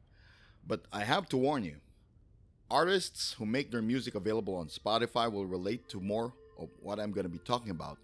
but 0.65 0.85
I 0.93 1.03
have 1.03 1.27
to 1.29 1.37
warn 1.37 1.65
you 1.65 1.77
artists 2.69 3.33
who 3.33 3.45
make 3.45 3.71
their 3.71 3.81
music 3.81 4.15
available 4.15 4.55
on 4.55 4.67
Spotify 4.67 5.31
will 5.31 5.45
relate 5.45 5.87
to 5.89 5.99
more 5.99 6.33
of 6.59 6.69
what 6.81 6.99
I'm 6.99 7.11
going 7.11 7.25
to 7.25 7.29
be 7.29 7.39
talking 7.39 7.71
about 7.71 7.99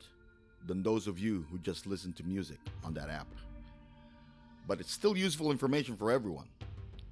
than 0.65 0.81
those 0.81 1.07
of 1.07 1.19
you 1.19 1.45
who 1.51 1.57
just 1.59 1.85
listen 1.85 2.13
to 2.13 2.23
music 2.23 2.59
on 2.83 2.93
that 2.93 3.09
app. 3.09 3.27
But 4.67 4.79
it's 4.79 4.91
still 4.91 5.17
useful 5.17 5.51
information 5.51 5.97
for 5.97 6.11
everyone, 6.11 6.47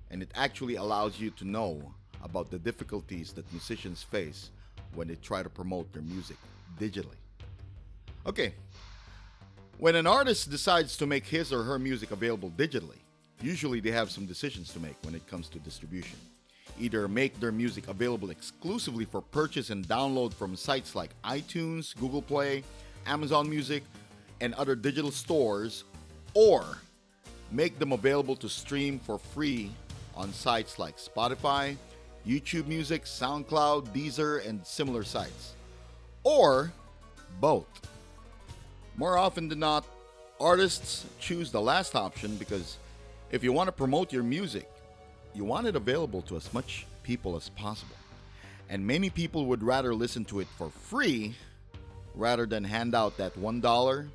and 0.09 0.21
it 0.21 0.31
actually 0.35 0.75
allows 0.75 1.19
you 1.19 1.31
to 1.31 1.45
know 1.45 1.93
about 2.23 2.49
the 2.49 2.59
difficulties 2.59 3.33
that 3.33 3.51
musicians 3.51 4.03
face 4.03 4.51
when 4.93 5.07
they 5.07 5.15
try 5.15 5.43
to 5.43 5.49
promote 5.49 5.91
their 5.91 6.03
music 6.03 6.37
digitally. 6.79 7.17
Okay, 8.25 8.53
when 9.79 9.95
an 9.95 10.07
artist 10.07 10.49
decides 10.49 10.95
to 10.97 11.07
make 11.07 11.25
his 11.25 11.51
or 11.51 11.63
her 11.63 11.79
music 11.79 12.11
available 12.11 12.51
digitally, 12.51 12.99
usually 13.41 13.79
they 13.79 13.91
have 13.91 14.11
some 14.11 14.25
decisions 14.25 14.71
to 14.73 14.79
make 14.79 14.95
when 15.03 15.15
it 15.15 15.27
comes 15.27 15.49
to 15.49 15.59
distribution. 15.59 16.17
Either 16.79 17.07
make 17.07 17.39
their 17.39 17.51
music 17.51 17.87
available 17.87 18.29
exclusively 18.29 19.05
for 19.05 19.21
purchase 19.21 19.69
and 19.69 19.87
download 19.87 20.33
from 20.33 20.55
sites 20.55 20.95
like 20.95 21.11
iTunes, 21.23 21.95
Google 21.97 22.21
Play, 22.21 22.63
Amazon 23.05 23.49
Music, 23.49 23.83
and 24.39 24.53
other 24.55 24.75
digital 24.75 25.11
stores, 25.11 25.83
or 26.33 26.63
make 27.51 27.77
them 27.79 27.91
available 27.91 28.35
to 28.35 28.49
stream 28.49 28.99
for 28.99 29.19
free 29.19 29.71
on 30.15 30.33
sites 30.33 30.79
like 30.79 30.97
Spotify, 30.97 31.75
YouTube 32.25 32.67
Music, 32.67 33.05
SoundCloud, 33.05 33.87
Deezer, 33.93 34.47
and 34.47 34.65
similar 34.65 35.03
sites. 35.03 35.53
Or 36.23 36.71
both. 37.39 37.67
More 38.95 39.17
often 39.17 39.47
than 39.47 39.59
not, 39.59 39.85
artists 40.39 41.05
choose 41.19 41.51
the 41.51 41.61
last 41.61 41.95
option 41.95 42.35
because 42.35 42.77
if 43.31 43.43
you 43.43 43.53
want 43.53 43.67
to 43.67 43.71
promote 43.71 44.11
your 44.11 44.23
music, 44.23 44.69
you 45.33 45.43
want 45.45 45.67
it 45.67 45.75
available 45.75 46.21
to 46.23 46.35
as 46.35 46.53
much 46.53 46.85
people 47.03 47.35
as 47.35 47.49
possible. 47.49 47.95
And 48.69 48.85
many 48.85 49.09
people 49.09 49.45
would 49.47 49.63
rather 49.63 49.93
listen 49.93 50.25
to 50.25 50.39
it 50.39 50.47
for 50.57 50.69
free 50.69 51.35
rather 52.15 52.45
than 52.45 52.63
hand 52.63 52.95
out 52.95 53.17
that 53.17 53.33
$1, 53.35 54.09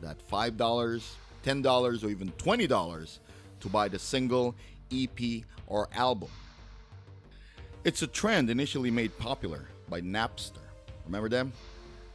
that 0.00 0.28
$5, 0.28 1.02
$10, 1.44 2.04
or 2.04 2.08
even 2.08 2.32
$20 2.32 3.18
to 3.60 3.68
buy 3.68 3.88
the 3.88 3.98
single, 3.98 4.54
EP, 4.92 5.42
or 5.66 5.88
album. 5.94 6.30
It's 7.84 8.02
a 8.02 8.06
trend 8.06 8.50
initially 8.50 8.90
made 8.90 9.16
popular 9.18 9.68
by 9.88 10.00
Napster. 10.00 10.58
Remember 11.04 11.28
them? 11.28 11.52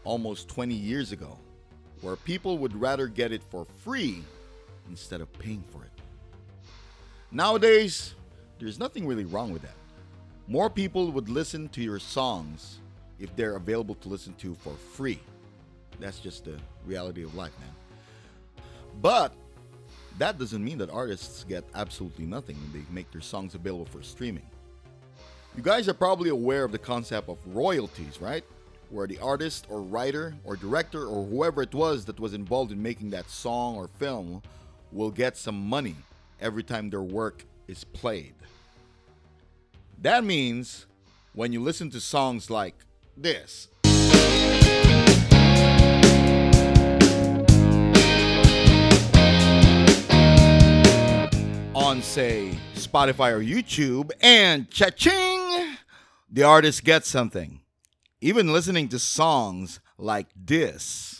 Almost 0.03 0.49
20 0.49 0.73
years 0.73 1.11
ago, 1.11 1.37
where 2.01 2.15
people 2.15 2.57
would 2.57 2.75
rather 2.79 3.07
get 3.07 3.31
it 3.31 3.41
for 3.49 3.65
free 3.65 4.23
instead 4.89 5.21
of 5.21 5.31
paying 5.39 5.63
for 5.71 5.83
it. 5.83 5.91
Nowadays, 7.31 8.15
there's 8.61 8.79
nothing 8.79 9.07
really 9.07 9.25
wrong 9.25 9.51
with 9.51 9.63
that. 9.63 9.75
More 10.47 10.69
people 10.69 11.11
would 11.11 11.29
listen 11.29 11.69
to 11.69 11.81
your 11.81 11.99
songs 11.99 12.79
if 13.19 13.35
they're 13.35 13.55
available 13.55 13.95
to 13.95 14.09
listen 14.09 14.33
to 14.35 14.53
for 14.55 14.73
free. 14.73 15.19
That's 15.99 16.19
just 16.19 16.45
the 16.45 16.57
reality 16.85 17.23
of 17.23 17.35
life, 17.35 17.51
man. 17.59 18.65
But 19.01 19.33
that 20.17 20.37
doesn't 20.37 20.63
mean 20.63 20.77
that 20.79 20.89
artists 20.89 21.43
get 21.43 21.63
absolutely 21.73 22.25
nothing 22.25 22.55
when 22.57 22.71
they 22.73 22.85
make 22.91 23.11
their 23.11 23.21
songs 23.21 23.55
available 23.55 23.85
for 23.85 24.03
streaming. 24.03 24.45
You 25.55 25.63
guys 25.63 25.87
are 25.87 25.93
probably 25.93 26.29
aware 26.29 26.63
of 26.63 26.71
the 26.71 26.77
concept 26.77 27.29
of 27.29 27.37
royalties, 27.47 28.21
right? 28.21 28.43
Where 28.89 29.07
the 29.07 29.19
artist 29.19 29.67
or 29.69 29.81
writer 29.81 30.35
or 30.43 30.55
director 30.55 31.05
or 31.05 31.25
whoever 31.25 31.61
it 31.61 31.73
was 31.73 32.05
that 32.05 32.19
was 32.19 32.33
involved 32.33 32.71
in 32.71 32.81
making 32.81 33.09
that 33.11 33.29
song 33.29 33.75
or 33.75 33.87
film 33.87 34.41
will 34.91 35.11
get 35.11 35.37
some 35.37 35.59
money 35.59 35.95
every 36.39 36.63
time 36.63 36.89
their 36.89 37.01
work 37.01 37.45
is 37.67 37.83
played. 37.83 38.33
That 40.01 40.23
means 40.23 40.87
when 41.33 41.53
you 41.53 41.61
listen 41.61 41.91
to 41.91 41.99
songs 41.99 42.49
like 42.49 42.73
this. 43.15 43.67
On, 51.75 52.01
say, 52.01 52.57
Spotify 52.73 53.31
or 53.31 53.41
YouTube, 53.41 54.09
and 54.21 54.67
cha-ching, 54.71 55.77
the 56.31 56.43
artist 56.43 56.83
gets 56.83 57.07
something. 57.07 57.61
Even 58.21 58.51
listening 58.51 58.89
to 58.89 58.97
songs 58.97 59.81
like 59.99 60.29
this. 60.35 61.19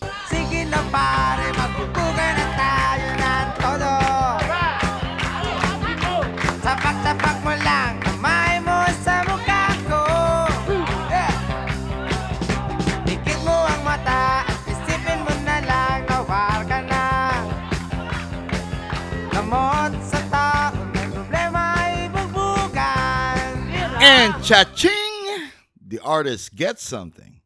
Cha-ching, 24.52 25.48
the 25.80 25.98
artist 26.00 26.54
gets 26.58 26.84
something. 26.84 27.40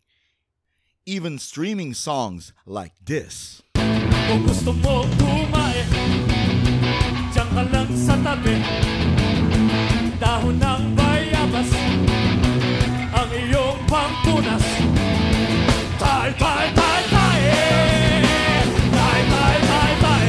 Even 1.06 1.38
streaming 1.38 1.94
songs 1.94 2.52
like 2.66 2.94
this. 3.06 3.62
Kung 4.26 4.42
gusto 4.42 4.74
mo 4.74 5.06
kumain 5.22 5.86
Diyan 7.30 7.50
ka 7.54 7.64
lang 7.70 7.90
sa 7.94 8.18
tabi. 8.26 8.58
Dahon 10.18 10.58
ng 10.58 10.98
bayabas 10.98 11.70
Ang 13.14 13.30
iyong 13.38 13.86
pangpunas. 13.86 14.66
Tay, 16.02 16.34
tay, 16.42 16.66
tay, 16.74 17.02
tay 17.06 17.38
Tay, 18.90 19.22
tay, 19.30 19.58
tay, 19.62 19.94
tay 20.02 20.26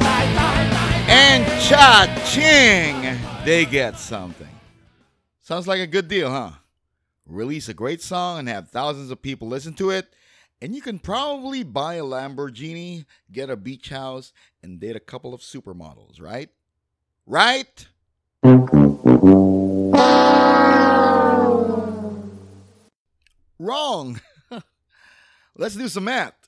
Tay, 0.00 0.26
tay, 0.32 0.62
tay 0.72 0.92
And 1.12 1.44
cha-ching, 1.60 2.96
they 3.44 3.68
get 3.68 4.00
something. 4.00 4.47
Sounds 5.48 5.66
like 5.66 5.80
a 5.80 5.86
good 5.86 6.08
deal, 6.08 6.30
huh? 6.30 6.50
Release 7.24 7.70
a 7.70 7.72
great 7.72 8.02
song 8.02 8.38
and 8.38 8.48
have 8.50 8.68
thousands 8.68 9.10
of 9.10 9.22
people 9.22 9.48
listen 9.48 9.72
to 9.76 9.88
it, 9.88 10.12
and 10.60 10.74
you 10.74 10.82
can 10.82 10.98
probably 10.98 11.62
buy 11.62 11.94
a 11.94 12.02
Lamborghini, 12.02 13.06
get 13.32 13.48
a 13.48 13.56
beach 13.56 13.88
house, 13.88 14.34
and 14.62 14.78
date 14.78 14.94
a 14.94 15.00
couple 15.00 15.32
of 15.32 15.40
supermodels, 15.40 16.20
right? 16.20 16.50
Right? 17.24 17.88
Wrong. 23.58 24.20
Let's 25.56 25.76
do 25.76 25.88
some 25.88 26.04
math. 26.04 26.46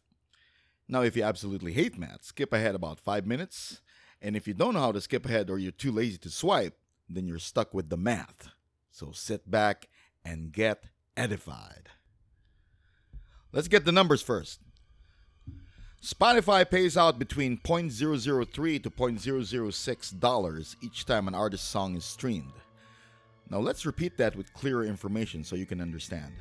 Now, 0.89 1.01
if 1.01 1.17
you 1.17 1.23
absolutely 1.23 1.73
hate 1.73 1.97
math, 1.97 2.25
skip 2.25 2.53
ahead 2.53 2.75
about 2.75 3.01
five 3.01 3.27
minutes. 3.27 3.81
And 4.21 4.37
if 4.37 4.47
you 4.47 4.53
don't 4.53 4.75
know 4.75 4.81
how 4.81 4.93
to 4.93 5.01
skip 5.01 5.25
ahead 5.25 5.49
or 5.49 5.59
you're 5.59 5.73
too 5.73 5.91
lazy 5.91 6.19
to 6.19 6.29
swipe, 6.29 6.77
then 7.09 7.27
you're 7.27 7.39
stuck 7.39 7.73
with 7.73 7.89
the 7.89 7.97
math. 7.97 8.51
So 8.91 9.13
sit 9.13 9.51
back 9.51 9.89
and 10.25 10.53
get 10.53 10.85
edified. 11.17 11.89
Let's 13.53 13.69
get 13.69 13.85
the 13.85 13.93
numbers 13.93 14.23
first. 14.23 14.61
Spotify 16.03 16.69
pays 16.69 16.97
out 16.97 17.19
between 17.19 17.59
$0.003 17.59 18.83
to 18.83 18.91
$0.006 18.91 20.77
each 20.83 21.05
time 21.05 21.29
an 21.29 21.35
artist's 21.35 21.69
song 21.69 21.95
is 21.95 22.05
streamed. 22.05 22.53
Now 23.51 23.59
let's 23.59 23.85
repeat 23.85 24.17
that 24.17 24.35
with 24.35 24.55
clearer 24.55 24.85
information 24.85 25.45
so 25.45 25.57
you 25.57 25.67
can 25.67 25.81
understand. 25.81 26.33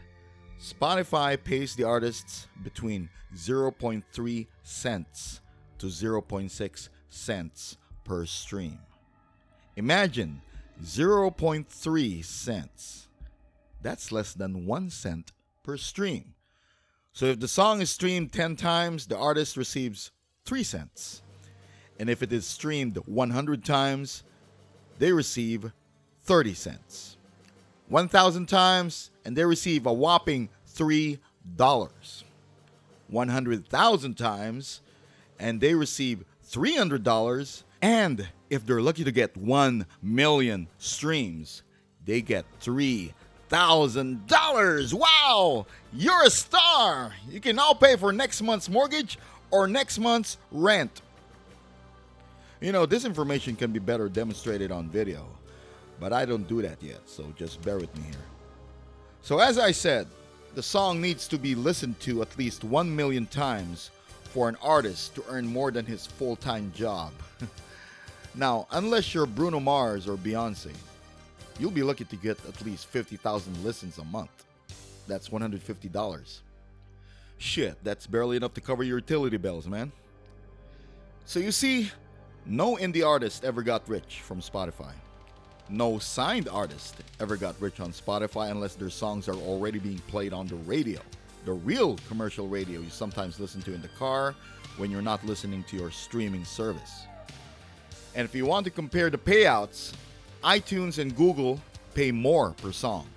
Spotify 0.62 1.42
pays 1.42 1.76
the 1.76 1.84
artists 1.84 2.48
between 2.64 3.10
0.3 3.36 4.48
cents 4.64 5.42
to 5.78 5.88
0.6 5.88 6.90
cents 7.10 7.78
per 8.04 8.26
stream. 8.26 8.80
Imagine 9.76 10.42
0.3 10.84 12.26
cents. 12.26 13.08
That's 13.82 14.12
less 14.12 14.34
than 14.34 14.66
1 14.66 14.90
cent 14.90 15.32
per 15.64 15.78
stream. 15.78 16.34
So 17.14 17.26
if 17.26 17.40
the 17.40 17.48
song 17.48 17.82
is 17.82 17.90
streamed 17.90 18.32
10 18.32 18.56
times, 18.56 19.08
the 19.08 19.18
artist 19.18 19.58
receives 19.58 20.12
3 20.46 20.64
cents. 20.64 21.22
And 22.00 22.10
if 22.10 22.24
it 22.24 22.32
is 22.32 22.46
streamed 22.46 22.98
100 23.06 23.66
times, 23.66 24.24
they 25.00 25.12
receive 25.12 25.72
30 26.24 26.54
cents. 26.54 27.18
1,000 27.90 28.48
times, 28.48 29.12
and 29.26 29.36
they 29.36 29.44
receive 29.44 29.86
a 29.86 29.94
whopping 29.94 30.50
$3. 30.74 31.20
100,000 33.08 34.18
times, 34.18 34.82
and 35.40 35.60
they 35.60 35.74
receive 35.74 36.24
$300. 36.48 37.64
And 37.82 38.30
if 38.50 38.66
they're 38.66 38.82
lucky 38.82 39.04
to 39.04 39.12
get 39.12 39.38
1 39.38 39.86
million 40.02 40.68
streams, 40.78 41.64
they 42.06 42.22
get 42.22 42.46
$3,000. 42.62 44.94
Wow! 44.94 45.66
You're 45.94 46.24
a 46.24 46.30
star! 46.30 47.14
You 47.30 47.40
can 47.40 47.56
now 47.56 47.74
pay 47.74 47.96
for 47.96 48.12
next 48.12 48.42
month's 48.42 48.70
mortgage 48.70 49.18
or 49.52 49.68
next 49.68 50.00
month's 50.00 50.38
rent. 50.52 51.02
You 52.62 52.72
know, 52.72 52.86
this 52.86 53.06
information 53.06 53.56
can 53.56 53.72
be 53.72 53.80
better 53.80 54.10
demonstrated 54.10 54.72
on 54.72 54.90
video, 54.90 55.26
but 56.00 56.12
I 56.12 56.26
don't 56.26 56.48
do 56.48 56.62
that 56.62 56.82
yet, 56.84 57.02
so 57.06 57.32
just 57.38 57.62
bear 57.62 57.78
with 57.78 57.96
me 57.96 58.04
here. 58.04 58.26
So, 59.22 59.40
as 59.40 59.58
I 59.58 59.72
said, 59.72 60.08
the 60.56 60.64
song 60.64 61.00
needs 61.00 61.28
to 61.28 61.38
be 61.38 61.56
listened 61.56 62.00
to 62.02 62.22
at 62.22 62.38
least 62.38 62.64
1 62.64 62.96
million 62.96 63.28
times 63.28 63.92
for 64.24 64.50
an 64.50 64.58
artist 64.62 65.16
to 65.16 65.24
earn 65.30 65.48
more 65.48 65.72
than 65.72 65.86
his 65.86 66.06
full 66.06 66.36
time 66.36 66.72
job. 66.76 67.14
now, 68.36 68.68
unless 68.72 69.14
you're 69.14 69.26
Bruno 69.26 69.60
Mars 69.60 70.08
or 70.08 70.16
Beyonce, 70.16 70.72
you'll 71.60 71.72
be 71.72 71.84
lucky 71.84 72.06
to 72.06 72.16
get 72.16 72.38
at 72.48 72.62
least 72.66 72.88
50,000 72.88 73.64
listens 73.64 73.98
a 73.98 74.04
month. 74.06 74.46
That's 75.08 75.30
$150. 75.30 76.40
Shit, 77.38 77.84
that's 77.84 78.06
barely 78.06 78.38
enough 78.38 78.54
to 78.54 78.62
cover 78.62 78.84
your 78.84 78.98
utility 78.98 79.38
bills, 79.38 79.68
man. 79.68 79.92
So 81.26 81.40
you 81.40 81.52
see, 81.52 81.92
no 82.46 82.76
indie 82.76 83.06
artist 83.06 83.44
ever 83.46 83.62
got 83.62 83.88
rich 83.88 84.22
from 84.22 84.42
Spotify. 84.42 84.92
No 85.70 86.00
signed 86.00 86.50
artist 86.50 86.96
ever 87.20 87.38
got 87.38 87.60
rich 87.62 87.80
on 87.80 87.92
Spotify 87.92 88.50
unless 88.50 88.76
their 88.76 88.90
songs 88.90 89.28
are 89.30 89.36
already 89.36 89.80
being 89.80 90.00
played 90.08 90.34
on 90.34 90.48
the 90.48 90.56
radio. 90.56 91.00
The 91.46 91.54
real 91.54 91.96
commercial 92.08 92.48
radio 92.48 92.82
you 92.82 92.90
sometimes 92.90 93.40
listen 93.40 93.62
to 93.62 93.74
in 93.74 93.82
the 93.82 93.88
car 93.90 94.36
when 94.78 94.90
you're 94.90 95.02
not 95.02 95.24
listening 95.26 95.64
to 95.66 95.78
your 95.78 95.92
streaming 95.92 96.44
service. 96.44 97.06
And 98.16 98.26
if 98.26 98.34
you 98.36 98.46
want 98.46 98.66
to 98.66 98.72
compare 98.72 99.10
the 99.10 99.18
payouts, 99.18 99.94
iTunes 100.44 101.00
and 101.00 101.16
Google 101.16 101.60
pay 101.94 102.12
more 102.12 102.52
per 102.52 102.72
song. 102.72 103.08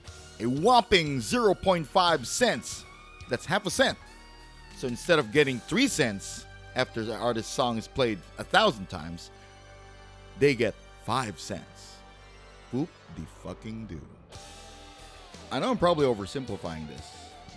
A 0.41 0.47
whopping 0.47 1.19
0.5 1.19 2.27
cents. 2.27 2.85
That's 3.29 3.47
half 3.47 3.67
a 3.67 3.71
cent. 3.71 3.97
So 4.77 4.89
instead 4.89 5.19
of 5.19 5.33
getting 5.33 5.61
3 5.61 5.87
cents 5.87 6.45
after 6.75 7.05
the 7.05 7.15
artist's 7.15 7.53
song 7.53 7.79
is 7.79 7.87
played 7.87 8.19
a 8.39 8.45
thousand 8.45 8.89
times, 8.89 9.31
they 10.39 10.55
get 10.55 10.75
5 11.05 11.39
cents. 11.39 11.97
Whoop 12.73 12.89
the 13.17 13.23
fucking 13.43 13.87
do. 13.87 14.01
I 15.51 15.59
know 15.59 15.71
I'm 15.71 15.79
probably 15.79 16.07
oversimplifying 16.07 16.89
this, 16.89 17.07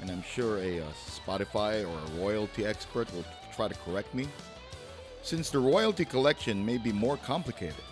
and 0.01 0.11
I'm 0.11 0.21
sure 0.21 0.57
a, 0.57 0.81
uh 0.81 0.83
Spotify 1.07 1.87
or 1.87 1.97
a 1.97 2.21
royalty 2.21 2.65
expert 2.65 3.11
will 3.13 3.23
try 3.55 3.69
to 3.69 3.75
correct 3.75 4.13
me, 4.13 4.27
since 5.25 5.49
the 5.49 5.57
royalty 5.57 6.05
collection 6.05 6.63
may 6.63 6.77
be 6.77 6.91
more 6.91 7.17
complicated. 7.17 7.83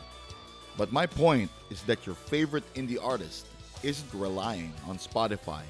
But 0.78 0.91
my 0.91 1.08
point 1.08 1.50
is 1.72 1.82
that 1.84 2.06
your 2.06 2.15
favorite 2.15 2.63
indie 2.76 3.04
artist 3.04 3.48
isn't 3.82 4.13
relying 4.13 4.72
on 4.88 5.00
Spotify 5.00 5.63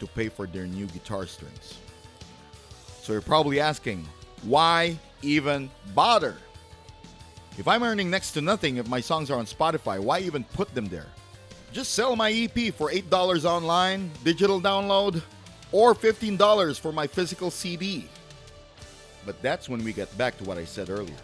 to 0.00 0.06
pay 0.08 0.28
for 0.28 0.48
their 0.48 0.66
new 0.66 0.86
guitar 0.86 1.26
strings. 1.26 1.78
So 3.00 3.12
you're 3.12 3.22
probably 3.22 3.60
asking, 3.60 4.04
why 4.42 4.98
even 5.22 5.70
bother? 5.94 6.36
If 7.58 7.68
I'm 7.68 7.84
earning 7.84 8.10
next 8.10 8.32
to 8.32 8.40
nothing 8.40 8.78
if 8.78 8.88
my 8.88 9.00
songs 9.00 9.30
are 9.30 9.38
on 9.38 9.46
Spotify, 9.46 10.00
why 10.00 10.18
even 10.18 10.42
put 10.42 10.74
them 10.74 10.86
there? 10.86 11.06
Just 11.72 11.94
sell 11.94 12.16
my 12.16 12.32
EP 12.32 12.74
for 12.74 12.90
$8 12.90 13.44
online, 13.44 14.10
digital 14.24 14.60
download, 14.60 15.22
or 15.70 15.94
$15 15.94 16.80
for 16.80 16.92
my 16.92 17.06
physical 17.06 17.52
CD. 17.52 18.08
But 19.24 19.40
that's 19.40 19.68
when 19.68 19.82
we 19.82 19.92
get 19.92 20.12
back 20.16 20.36
to 20.38 20.44
what 20.44 20.58
I 20.58 20.64
said 20.64 20.90
earlier. 20.90 21.16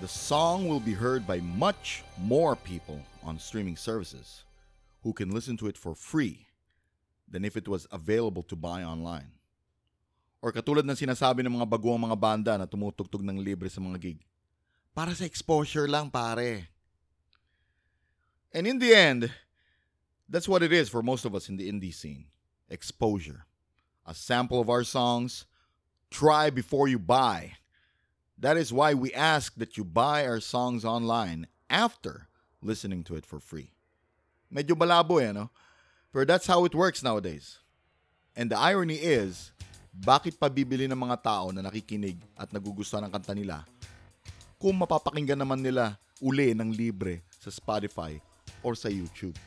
The 0.00 0.08
song 0.08 0.66
will 0.66 0.80
be 0.80 0.92
heard 0.92 1.26
by 1.26 1.40
much 1.40 2.02
more 2.18 2.56
people 2.56 2.98
on 3.22 3.38
streaming 3.38 3.76
services 3.76 4.44
who 5.02 5.12
can 5.12 5.30
listen 5.30 5.56
to 5.58 5.68
it 5.68 5.76
for 5.76 5.94
free 5.94 6.46
than 7.30 7.44
if 7.44 7.56
it 7.56 7.68
was 7.68 7.86
available 7.92 8.42
to 8.44 8.56
buy 8.56 8.82
online. 8.82 9.30
Or 10.42 10.50
katulad 10.50 10.88
ng 10.88 10.96
sinasabi 10.96 11.44
ng 11.44 11.52
mga 11.60 11.68
baguang 11.68 12.00
mga 12.00 12.18
banda 12.18 12.52
na 12.56 12.66
tumutugtog 12.66 13.20
ng 13.20 13.38
libre 13.38 13.68
sa 13.68 13.78
mga 13.78 14.00
gig. 14.00 14.18
Para 14.96 15.14
sa 15.14 15.28
exposure 15.28 15.86
lang, 15.86 16.08
pare. 16.08 16.66
And 18.50 18.66
in 18.66 18.80
the 18.80 18.90
end, 18.90 19.30
that's 20.26 20.48
what 20.48 20.64
it 20.64 20.72
is 20.72 20.88
for 20.88 21.04
most 21.04 21.22
of 21.28 21.36
us 21.36 21.46
in 21.46 21.60
the 21.60 21.70
indie 21.70 21.94
scene 21.94 22.26
exposure. 22.70 23.44
A 24.06 24.14
sample 24.14 24.62
of 24.62 24.70
our 24.70 24.82
songs, 24.82 25.44
try 26.10 26.50
before 26.50 26.88
you 26.88 26.98
buy. 26.98 27.56
That 28.38 28.56
is 28.56 28.72
why 28.72 28.94
we 28.94 29.12
ask 29.14 29.54
that 29.56 29.76
you 29.76 29.84
buy 29.84 30.26
our 30.26 30.40
songs 30.40 30.84
online 30.84 31.46
after 31.68 32.28
listening 32.60 33.04
to 33.04 33.14
it 33.14 33.24
for 33.24 33.38
free. 33.38 33.72
Medyo 34.52 34.74
malabo 34.74 35.22
eh, 35.22 35.32
no? 35.32 35.50
Pero 36.12 36.26
that's 36.26 36.46
how 36.46 36.64
it 36.66 36.74
works 36.74 37.02
nowadays. 37.02 37.62
And 38.34 38.50
the 38.50 38.58
irony 38.58 38.98
is, 38.98 39.52
bakit 39.94 40.38
pa 40.38 40.50
bibili 40.50 40.90
ng 40.90 40.98
mga 40.98 41.22
tao 41.22 41.50
na 41.54 41.62
nakikinig 41.62 42.18
at 42.34 42.50
nagugustuhan 42.50 43.06
ng 43.06 43.12
kanta 43.14 43.34
nila 43.34 43.62
kung 44.58 44.74
mapapakinggan 44.78 45.38
naman 45.38 45.62
nila 45.62 45.98
uli 46.18 46.54
ng 46.54 46.74
libre 46.74 47.22
sa 47.38 47.50
Spotify 47.50 48.18
or 48.62 48.74
sa 48.74 48.90
YouTube? 48.90 49.38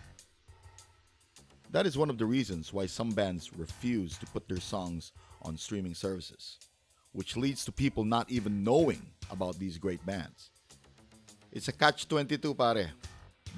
That 1.73 1.89
is 1.89 1.97
one 1.97 2.13
of 2.13 2.21
the 2.21 2.29
reasons 2.29 2.69
why 2.69 2.85
some 2.85 3.09
bands 3.09 3.49
refuse 3.57 4.15
to 4.21 4.29
put 4.29 4.45
their 4.45 4.61
songs 4.61 5.09
on 5.43 5.57
streaming 5.57 5.93
services, 5.93 6.57
which 7.11 7.37
leads 7.37 7.65
to 7.65 7.71
people 7.71 8.03
not 8.03 8.29
even 8.29 8.63
knowing 8.63 9.01
about 9.31 9.59
these 9.59 9.77
great 9.77 10.03
bands. 10.05 10.49
It's 11.51 11.67
a 11.67 11.71
catch 11.71 12.07
22, 12.07 12.55
pare. 12.55 12.91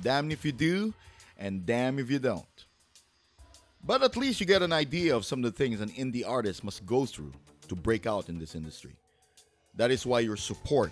Damn 0.02 0.32
if 0.32 0.44
you 0.44 0.52
do, 0.52 0.94
and 1.38 1.66
damn 1.66 2.00
if 2.00 2.12
you 2.12 2.20
don't. 2.20 2.66
But 3.84 4.04
at 4.04 4.18
least 4.18 4.40
you 4.40 4.46
get 4.46 4.62
an 4.62 4.74
idea 4.74 5.16
of 5.16 5.26
some 5.26 5.44
of 5.44 5.52
the 5.52 5.58
things 5.58 5.80
an 5.80 5.90
indie 5.90 6.28
artist 6.28 6.64
must 6.64 6.86
go 6.86 7.06
through 7.06 7.32
to 7.68 7.76
break 7.76 8.06
out 8.06 8.30
in 8.30 8.40
this 8.40 8.56
industry. 8.56 8.96
That 9.76 9.92
is 9.92 10.06
why 10.06 10.22
your 10.22 10.38
support, 10.38 10.92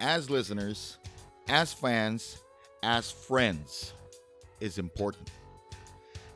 as 0.00 0.30
listeners, 0.30 0.98
as 1.48 1.72
fans, 1.72 2.38
as 2.82 3.10
friends, 3.10 3.92
is 4.60 4.78
important. 4.78 5.30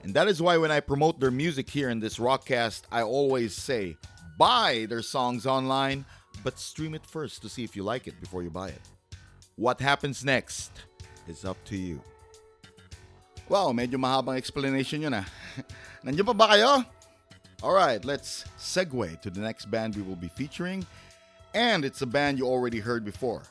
And 0.03 0.15
that 0.15 0.29
is 0.29 0.41
why 0.41 0.57
when 0.57 0.71
I 0.71 0.81
promote 0.81 1.21
their 1.21 1.31
music 1.31 1.69
here 1.69 1.91
in 1.91 2.01
this 2.01 2.19
Rockcast, 2.19 2.83
I 2.91 3.03
always 3.03 3.55
say 3.55 3.97
buy 4.39 4.87
their 4.89 5.03
songs 5.03 5.47
online, 5.47 6.05
but 6.43 6.59
stream 6.59 6.95
it 6.95 7.05
first 7.05 7.43
to 7.43 7.49
see 7.49 7.65
if 7.65 7.77
you 7.77 7.83
like 7.83 8.07
it 8.07 8.19
before 8.21 8.43
you 8.43 8.51
buy 8.51 8.69
it. 8.69 8.81
What 9.57 9.79
happens 9.79 10.25
next 10.25 10.71
is 11.29 11.45
up 11.45 11.63
to 11.67 11.77
you. 11.77 12.01
Wow, 13.49 13.73
medyo 13.73 13.99
mahabang 13.99 14.37
explanation 14.39 15.03
yun 15.03 15.13
ah. 15.13 15.27
Nandiyan 16.05 16.25
pa 16.25 16.33
ba 16.33 16.47
kayo? 16.55 16.87
Alright, 17.61 18.07
let's 18.07 18.47
segue 18.57 19.21
to 19.21 19.29
the 19.29 19.41
next 19.41 19.69
band 19.69 19.97
we 19.97 20.03
will 20.03 20.17
be 20.17 20.33
featuring. 20.33 20.87
And 21.53 21.85
it's 21.85 22.01
a 22.01 22.07
band 22.07 22.39
you 22.39 22.47
already 22.47 22.81
heard 22.81 23.05
before. 23.05 23.43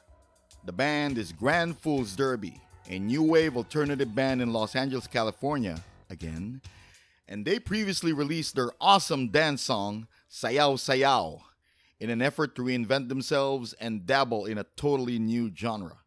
The 0.66 0.72
band 0.72 1.20
is 1.20 1.32
Grand 1.32 1.78
Fools 1.78 2.16
Derby, 2.16 2.58
a 2.90 2.98
new 2.98 3.22
wave 3.22 3.56
alternative 3.56 4.16
band 4.16 4.42
in 4.42 4.52
Los 4.52 4.76
Angeles, 4.76 5.06
California, 5.06 5.78
again. 6.10 6.62
And 7.28 7.46
they 7.46 7.60
previously 7.60 8.12
released 8.12 8.56
their 8.56 8.72
awesome 8.82 9.30
dance 9.30 9.62
song, 9.62 10.08
Sayaw 10.32 10.76
Sayaw, 10.76 11.42
in 12.00 12.10
an 12.10 12.22
effort 12.22 12.56
to 12.56 12.64
reinvent 12.64 13.10
themselves 13.10 13.74
and 13.74 14.06
dabble 14.06 14.46
in 14.46 14.58
a 14.58 14.66
totally 14.76 15.20
new 15.20 15.52
genre. 15.56 15.98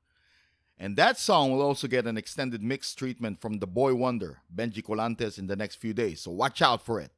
And 0.78 0.96
that 0.96 1.16
song 1.16 1.52
will 1.52 1.62
also 1.62 1.86
get 1.86 2.08
an 2.08 2.16
extended 2.16 2.60
mix 2.60 2.92
treatment 2.94 3.40
from 3.40 3.60
the 3.60 3.68
boy 3.68 3.94
wonder, 3.94 4.38
Benji 4.52 4.82
Colantes, 4.82 5.38
in 5.38 5.46
the 5.46 5.54
next 5.54 5.76
few 5.76 5.94
days, 5.94 6.22
so 6.22 6.32
watch 6.32 6.60
out 6.60 6.84
for 6.84 7.00
it. 7.00 7.12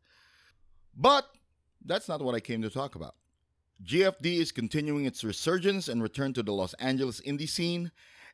But 0.94 1.26
that's 1.82 2.08
not 2.08 2.20
what 2.20 2.34
I 2.34 2.40
came 2.40 2.60
to 2.60 2.70
talk 2.70 2.94
about. 2.94 3.14
GFD 3.82 4.38
is 4.38 4.52
continuing 4.52 5.06
its 5.06 5.24
resurgence 5.24 5.88
and 5.88 6.02
return 6.02 6.32
to 6.34 6.42
the 6.42 6.52
Los 6.52 6.74
Angeles 6.74 7.20
indie 7.22 7.48
scene, 7.48 7.90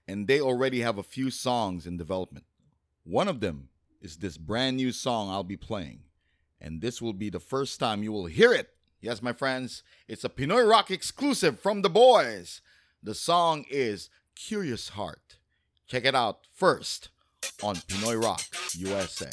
and 0.08 0.26
they 0.26 0.40
already 0.40 0.80
have 0.80 0.98
a 0.98 1.02
few 1.02 1.30
songs 1.30 1.86
in 1.86 1.96
development. 1.96 2.44
One 3.04 3.28
of 3.28 3.40
them 3.40 3.69
is 4.00 4.16
this 4.16 4.36
brand 4.38 4.76
new 4.76 4.92
song 4.92 5.30
I'll 5.30 5.44
be 5.44 5.56
playing, 5.56 6.00
and 6.60 6.80
this 6.80 7.02
will 7.02 7.12
be 7.12 7.30
the 7.30 7.40
first 7.40 7.78
time 7.78 8.02
you 8.02 8.12
will 8.12 8.26
hear 8.26 8.52
it. 8.52 8.70
Yes, 9.00 9.22
my 9.22 9.32
friends, 9.32 9.82
it's 10.08 10.24
a 10.24 10.28
Pinoy 10.28 10.68
Rock 10.68 10.90
exclusive 10.90 11.60
from 11.60 11.82
the 11.82 11.90
boys. 11.90 12.60
The 13.02 13.14
song 13.14 13.64
is 13.70 14.10
Curious 14.34 14.90
Heart. 14.90 15.36
Check 15.86 16.04
it 16.04 16.14
out 16.14 16.46
first 16.52 17.08
on 17.62 17.76
Pinoy 17.76 18.22
Rock 18.22 18.42
USA. 18.74 19.30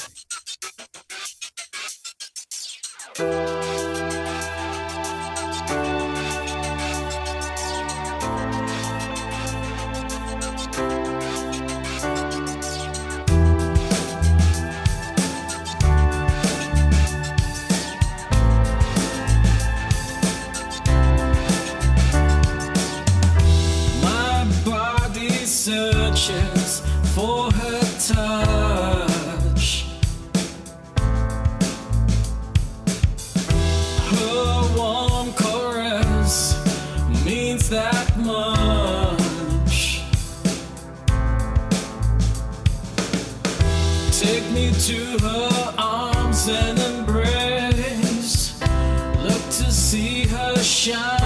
Her 50.93 51.16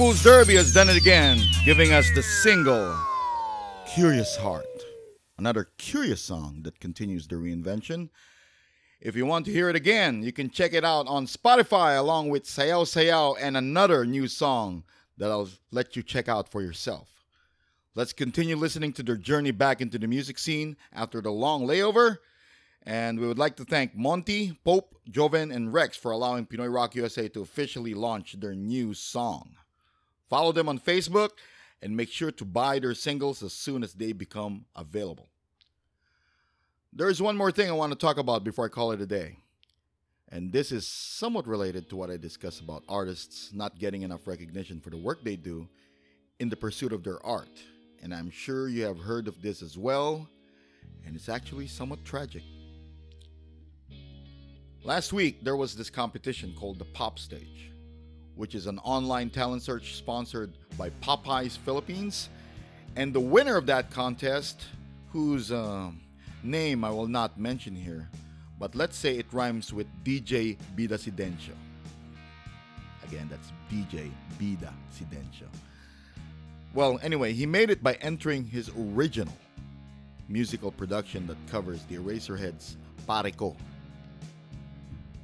Fools 0.00 0.22
Derby 0.22 0.54
has 0.54 0.72
done 0.72 0.88
it 0.88 0.96
again, 0.96 1.42
giving 1.66 1.92
us 1.92 2.10
the 2.14 2.22
single 2.22 2.98
Curious 3.86 4.34
Heart. 4.34 4.64
Another 5.36 5.68
curious 5.76 6.22
song 6.22 6.62
that 6.62 6.80
continues 6.80 7.28
the 7.28 7.36
reinvention. 7.36 8.08
If 9.02 9.14
you 9.14 9.26
want 9.26 9.44
to 9.44 9.52
hear 9.52 9.68
it 9.68 9.76
again, 9.76 10.22
you 10.22 10.32
can 10.32 10.48
check 10.48 10.72
it 10.72 10.86
out 10.86 11.06
on 11.06 11.26
Spotify 11.26 11.98
along 11.98 12.30
with 12.30 12.44
Sayaw 12.44 12.86
Sayaw 12.86 13.36
and 13.38 13.58
another 13.58 14.06
new 14.06 14.26
song 14.26 14.84
that 15.18 15.30
I'll 15.30 15.50
let 15.70 15.94
you 15.94 16.02
check 16.02 16.30
out 16.30 16.50
for 16.50 16.62
yourself. 16.62 17.22
Let's 17.94 18.14
continue 18.14 18.56
listening 18.56 18.94
to 18.94 19.02
their 19.02 19.18
journey 19.18 19.50
back 19.50 19.82
into 19.82 19.98
the 19.98 20.08
music 20.08 20.38
scene 20.38 20.78
after 20.94 21.20
the 21.20 21.30
long 21.30 21.66
layover. 21.66 22.20
And 22.84 23.20
we 23.20 23.26
would 23.26 23.38
like 23.38 23.56
to 23.56 23.66
thank 23.66 23.94
Monty, 23.94 24.58
Pope, 24.64 24.96
Joven, 25.10 25.52
and 25.52 25.74
Rex 25.74 25.98
for 25.98 26.10
allowing 26.10 26.46
Pinoy 26.46 26.72
Rock 26.72 26.94
USA 26.94 27.28
to 27.28 27.42
officially 27.42 27.92
launch 27.92 28.40
their 28.40 28.54
new 28.54 28.94
song. 28.94 29.56
Follow 30.30 30.52
them 30.52 30.68
on 30.68 30.78
Facebook 30.78 31.30
and 31.82 31.96
make 31.96 32.08
sure 32.08 32.30
to 32.30 32.44
buy 32.44 32.78
their 32.78 32.94
singles 32.94 33.42
as 33.42 33.52
soon 33.52 33.82
as 33.82 33.92
they 33.92 34.12
become 34.12 34.64
available. 34.76 35.28
There 36.92 37.08
is 37.08 37.20
one 37.20 37.36
more 37.36 37.52
thing 37.52 37.68
I 37.68 37.72
want 37.72 37.92
to 37.92 37.98
talk 37.98 38.16
about 38.16 38.44
before 38.44 38.64
I 38.64 38.68
call 38.68 38.92
it 38.92 39.00
a 39.00 39.06
day. 39.06 39.36
And 40.28 40.52
this 40.52 40.70
is 40.70 40.86
somewhat 40.86 41.46
related 41.48 41.88
to 41.90 41.96
what 41.96 42.10
I 42.10 42.16
discussed 42.16 42.60
about 42.60 42.84
artists 42.88 43.50
not 43.52 43.78
getting 43.78 44.02
enough 44.02 44.26
recognition 44.26 44.80
for 44.80 44.90
the 44.90 44.96
work 44.96 45.24
they 45.24 45.36
do 45.36 45.68
in 46.38 46.48
the 46.48 46.56
pursuit 46.56 46.92
of 46.92 47.02
their 47.02 47.24
art. 47.26 47.60
And 48.02 48.14
I'm 48.14 48.30
sure 48.30 48.68
you 48.68 48.84
have 48.84 48.98
heard 48.98 49.26
of 49.26 49.42
this 49.42 49.62
as 49.62 49.76
well, 49.76 50.28
and 51.04 51.16
it's 51.16 51.28
actually 51.28 51.66
somewhat 51.66 52.04
tragic. 52.04 52.42
Last 54.84 55.12
week, 55.12 55.44
there 55.44 55.56
was 55.56 55.74
this 55.74 55.90
competition 55.90 56.54
called 56.58 56.78
the 56.78 56.86
Pop 56.86 57.18
Stage, 57.18 57.69
which 58.36 58.54
is 58.54 58.66
an 58.66 58.78
online 58.80 59.30
talent 59.30 59.62
search 59.62 59.96
sponsored 59.96 60.52
by 60.78 60.90
Popeyes 61.02 61.58
Philippines 61.58 62.28
And 62.96 63.14
the 63.14 63.20
winner 63.20 63.56
of 63.56 63.66
that 63.66 63.90
contest, 63.90 64.66
whose 65.12 65.52
uh, 65.52 65.90
name 66.42 66.84
I 66.84 66.90
will 66.90 67.06
not 67.06 67.38
mention 67.38 67.74
here, 67.74 68.08
but 68.58 68.74
let's 68.74 68.96
say 68.96 69.16
it 69.16 69.26
rhymes 69.32 69.72
with 69.72 69.86
DJ 70.04 70.58
Bida 70.76 70.98
Sidencio. 70.98 71.54
Again, 73.04 73.28
that's 73.30 73.52
DJ 73.70 74.10
Bida 74.38 74.72
Sidencio. 74.92 75.48
Well, 76.74 76.98
anyway, 77.02 77.32
he 77.32 77.46
made 77.46 77.70
it 77.70 77.82
by 77.82 77.94
entering 77.94 78.44
his 78.44 78.70
original 78.76 79.36
musical 80.28 80.70
production 80.70 81.26
that 81.26 81.36
covers 81.48 81.82
the 81.84 81.96
Eraserheads 81.96 82.76
Pare 83.06 83.30
Ko. 83.30 83.56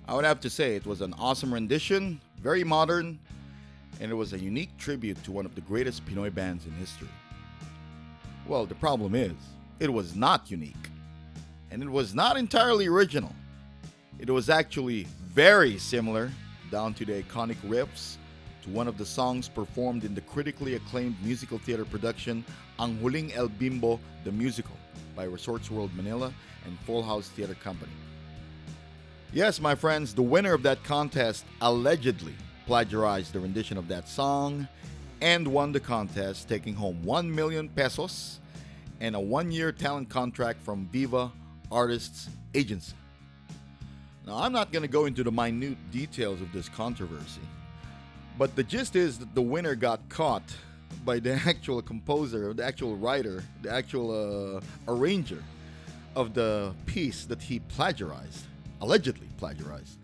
I 0.09 0.15
would 0.15 0.25
have 0.25 0.41
to 0.41 0.51
say 0.51 0.77
it 0.77 0.87
was 0.87 1.01
an 1.01 1.15
awesome 1.19 1.53
rendition, 1.53 2.21
very 2.47 2.63
modern, 2.63 3.19
and 3.99 4.09
it 4.09 4.15
was 4.15 4.33
a 4.33 4.39
unique 4.39 4.71
tribute 4.79 5.21
to 5.25 5.33
one 5.33 5.45
of 5.45 5.57
the 5.57 5.61
greatest 5.63 6.07
Pinoy 6.07 6.33
bands 6.33 6.65
in 6.65 6.71
history. 6.75 7.09
Well, 8.47 8.67
the 8.67 8.77
problem 8.77 9.17
is, 9.17 9.35
it 9.81 9.93
was 9.93 10.15
not 10.15 10.49
unique, 10.49 10.87
and 11.73 11.83
it 11.83 11.91
was 11.91 12.15
not 12.15 12.37
entirely 12.37 12.87
original. 12.87 13.35
It 14.21 14.31
was 14.31 14.49
actually 14.49 15.09
very 15.25 15.77
similar, 15.77 16.31
down 16.71 16.95
to 16.95 17.05
the 17.05 17.21
iconic 17.21 17.57
riffs, 17.67 18.15
to 18.63 18.71
one 18.71 18.87
of 18.87 18.97
the 18.97 19.07
songs 19.07 19.49
performed 19.49 20.05
in 20.05 20.15
the 20.15 20.21
critically 20.21 20.77
acclaimed 20.77 21.17
musical 21.25 21.59
theater 21.59 21.85
production 21.85 22.45
Ang 22.79 22.97
Huling 22.99 23.37
El 23.37 23.49
Bimbo 23.49 23.99
the 24.23 24.31
Musical 24.31 24.77
by 25.17 25.25
Resorts 25.25 25.69
World 25.69 25.91
Manila 25.97 26.33
and 26.65 26.79
Full 26.87 27.03
House 27.03 27.27
Theater 27.31 27.57
Company. 27.57 28.06
Yes, 29.37 29.61
my 29.61 29.75
friends, 29.75 30.15
the 30.15 30.23
winner 30.23 30.55
of 30.55 30.63
that 30.63 30.83
contest 30.83 31.45
allegedly 31.61 32.33
plagiarized 32.65 33.35
the 33.35 33.41
rendition 33.41 33.77
of 33.77 33.87
that 33.89 34.09
song 34.09 34.67
and 35.21 35.47
won 35.47 35.73
the 35.73 35.79
contest, 35.79 36.49
taking 36.49 36.73
home 36.73 37.05
1 37.05 37.35
million 37.35 37.69
pesos 37.69 38.41
and 38.99 39.15
a 39.15 39.21
one 39.21 39.53
year 39.53 39.73
talent 39.73 40.09
contract 40.09 40.63
from 40.63 40.89
Viva 40.91 41.31
Artists 41.71 42.31
Agency. 42.55 42.95
Now, 44.27 44.39
I'm 44.39 44.53
not 44.53 44.73
going 44.73 44.85
to 44.85 44.89
go 44.89 45.05
into 45.05 45.23
the 45.23 45.31
minute 45.31 45.77
details 45.91 46.41
of 46.41 46.51
this 46.51 46.71
controversy, 46.71 47.43
but 48.39 48.57
the 48.57 48.65
gist 48.65 48.97
is 48.97 49.19
that 49.19 49.35
the 49.35 49.43
winner 49.43 49.75
got 49.75 50.01
caught 50.09 50.51
by 51.05 51.19
the 51.19 51.35
actual 51.47 51.83
composer, 51.83 52.55
the 52.55 52.65
actual 52.65 52.97
writer, 52.97 53.45
the 53.61 53.71
actual 53.71 54.57
uh, 54.57 54.61
arranger 54.91 55.45
of 56.15 56.33
the 56.33 56.73
piece 56.87 57.27
that 57.27 57.43
he 57.43 57.59
plagiarized, 57.59 58.47
allegedly 58.81 59.29
plagiarized, 59.37 59.99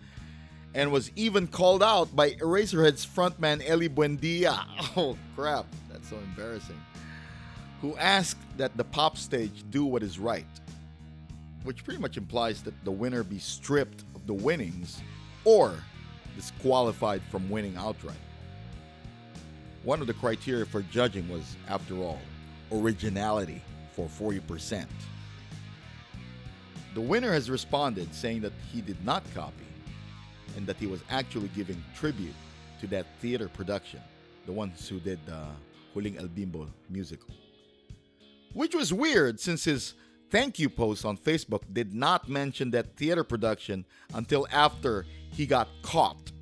and 0.74 0.90
was 0.90 1.10
even 1.16 1.46
called 1.46 1.82
out 1.82 2.14
by 2.14 2.30
Eraserhead's 2.32 3.06
frontman 3.06 3.62
Ely 3.68 3.88
Buendia. 3.88 4.64
Oh 4.96 5.16
crap, 5.34 5.66
that's 5.90 6.08
so 6.10 6.16
embarrassing. 6.16 6.80
Who 7.80 7.96
asked 7.96 8.40
that 8.58 8.76
the 8.76 8.84
pop 8.84 9.16
stage 9.16 9.64
do 9.70 9.84
what 9.84 10.02
is 10.02 10.18
right, 10.18 10.46
which 11.64 11.84
pretty 11.84 12.00
much 12.00 12.16
implies 12.16 12.62
that 12.62 12.74
the 12.84 12.90
winner 12.90 13.24
be 13.24 13.38
stripped 13.38 14.04
of 14.14 14.26
the 14.26 14.34
winnings 14.34 15.00
or 15.44 15.74
disqualified 16.36 17.22
from 17.30 17.48
winning 17.50 17.76
outright. 17.76 18.16
One 19.82 20.00
of 20.00 20.06
the 20.06 20.14
criteria 20.14 20.64
for 20.64 20.82
judging 20.82 21.28
was, 21.28 21.56
after 21.68 21.96
all, 21.96 22.20
originality 22.70 23.60
for 23.92 24.06
40%. 24.06 24.86
The 26.94 27.00
winner 27.00 27.32
has 27.32 27.48
responded 27.48 28.14
saying 28.14 28.42
that 28.42 28.52
he 28.70 28.80
did 28.80 29.02
not 29.04 29.22
copy 29.34 29.64
and 30.56 30.66
that 30.66 30.76
he 30.76 30.86
was 30.86 31.02
actually 31.10 31.48
giving 31.48 31.82
tribute 31.94 32.34
to 32.80 32.86
that 32.88 33.06
theater 33.20 33.48
production, 33.48 34.00
the 34.44 34.52
ones 34.52 34.88
who 34.88 35.00
did 35.00 35.18
the 35.24 35.46
Huling 35.94 36.18
El 36.18 36.28
Bimbo 36.28 36.68
musical. 36.90 37.34
Which 38.52 38.74
was 38.74 38.92
weird 38.92 39.40
since 39.40 39.64
his 39.64 39.94
thank 40.30 40.58
you 40.58 40.68
post 40.68 41.04
on 41.04 41.16
Facebook 41.16 41.62
did 41.72 41.94
not 41.94 42.28
mention 42.28 42.70
that 42.72 42.96
theater 42.96 43.24
production 43.24 43.86
until 44.14 44.46
after 44.52 45.06
he 45.30 45.46
got 45.46 45.68
caught 45.82 46.32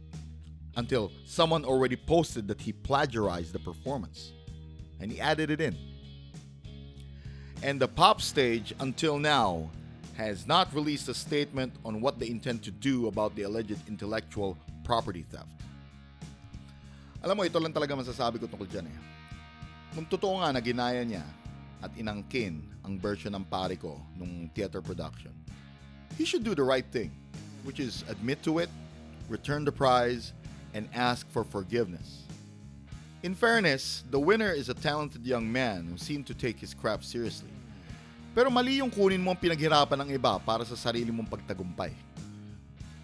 until 0.76 1.12
someone 1.26 1.64
already 1.64 1.96
posted 1.96 2.48
that 2.48 2.60
he 2.60 2.72
plagiarized 2.72 3.52
the 3.52 3.58
performance 3.58 4.32
and 5.00 5.12
he 5.12 5.20
added 5.20 5.50
it 5.50 5.60
in. 5.60 5.76
And 7.62 7.80
the 7.80 7.88
pop 7.88 8.20
stage 8.20 8.72
until 8.80 9.18
now 9.18 9.70
has 10.26 10.46
not 10.46 10.68
released 10.74 11.08
a 11.08 11.14
statement 11.14 11.72
on 11.84 12.00
what 12.00 12.18
they 12.18 12.28
intend 12.28 12.62
to 12.64 12.70
do 12.70 13.08
about 13.08 13.34
the 13.36 13.42
alleged 13.42 13.80
intellectual 13.88 14.56
property 14.84 15.24
theft. 15.24 15.48
Alam 17.24 17.36
mo, 17.36 17.42
ito 17.44 17.60
lang 17.60 17.72
talaga 17.72 17.96
masasabi 17.96 18.40
ko 18.40 18.48
tungkol 18.48 18.68
dyan 18.68 18.88
eh. 18.88 18.98
Kung 19.92 20.08
totoo 20.08 20.40
nga 20.40 20.56
na 20.56 20.60
ginaya 20.60 21.04
niya 21.04 21.24
at 21.84 21.92
inangkin 21.96 22.64
ang 22.80 22.96
version 22.96 23.36
ng 23.36 23.44
pare 23.44 23.76
ko 23.76 24.00
nung 24.16 24.48
theater 24.56 24.80
production, 24.80 25.32
he 26.16 26.24
should 26.24 26.44
do 26.44 26.56
the 26.56 26.64
right 26.64 26.88
thing, 26.88 27.12
which 27.64 27.80
is 27.80 28.04
admit 28.08 28.40
to 28.40 28.60
it, 28.60 28.72
return 29.28 29.68
the 29.68 29.72
prize, 29.72 30.32
and 30.72 30.88
ask 30.96 31.28
for 31.28 31.44
forgiveness. 31.44 32.24
In 33.20 33.36
fairness, 33.36 34.04
the 34.08 34.20
winner 34.20 34.48
is 34.48 34.72
a 34.72 34.76
talented 34.76 35.28
young 35.28 35.44
man 35.44 35.84
who 35.84 36.00
seemed 36.00 36.24
to 36.28 36.34
take 36.34 36.56
his 36.56 36.72
craft 36.72 37.04
seriously. 37.04 37.52
Pero 38.30 38.46
mali 38.46 38.78
yung 38.78 38.90
kunin 38.90 39.18
mo 39.18 39.34
ang 39.34 39.40
pinaghirapan 39.40 40.06
ng 40.06 40.10
iba 40.14 40.38
para 40.38 40.62
sa 40.62 40.78
sarili 40.78 41.10
mong 41.10 41.26
pagtagumpay. 41.26 41.90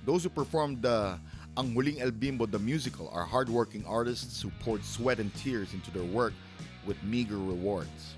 Those 0.07 0.23
who 0.23 0.31
performed 0.31 0.87
the 0.87 1.19
Ang 1.57 1.73
Huling 1.73 1.99
El 2.05 2.13
Bimbo 2.13 2.45
the 2.45 2.61
musical 2.61 3.09
are 3.11 3.25
hardworking 3.25 3.83
artists 3.89 4.45
who 4.45 4.53
poured 4.61 4.85
sweat 4.85 5.19
and 5.19 5.33
tears 5.41 5.73
into 5.73 5.91
their 5.91 6.05
work 6.05 6.37
with 6.85 7.01
meager 7.03 7.41
rewards. 7.41 8.15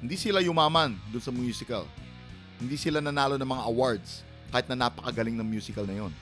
Hindi 0.00 0.16
sila 0.16 0.40
yumaman 0.40 0.96
dun 1.12 1.20
sa 1.20 1.30
musical. 1.30 1.86
Hindi 2.58 2.80
sila 2.80 3.04
nanalo 3.04 3.36
ng 3.38 3.46
mga 3.46 3.64
awards 3.68 4.24
kahit 4.50 4.66
na 4.66 4.88
napakagaling 4.88 5.36
ng 5.38 5.46
musical 5.46 5.86
na 5.86 6.02
yon. 6.02 6.12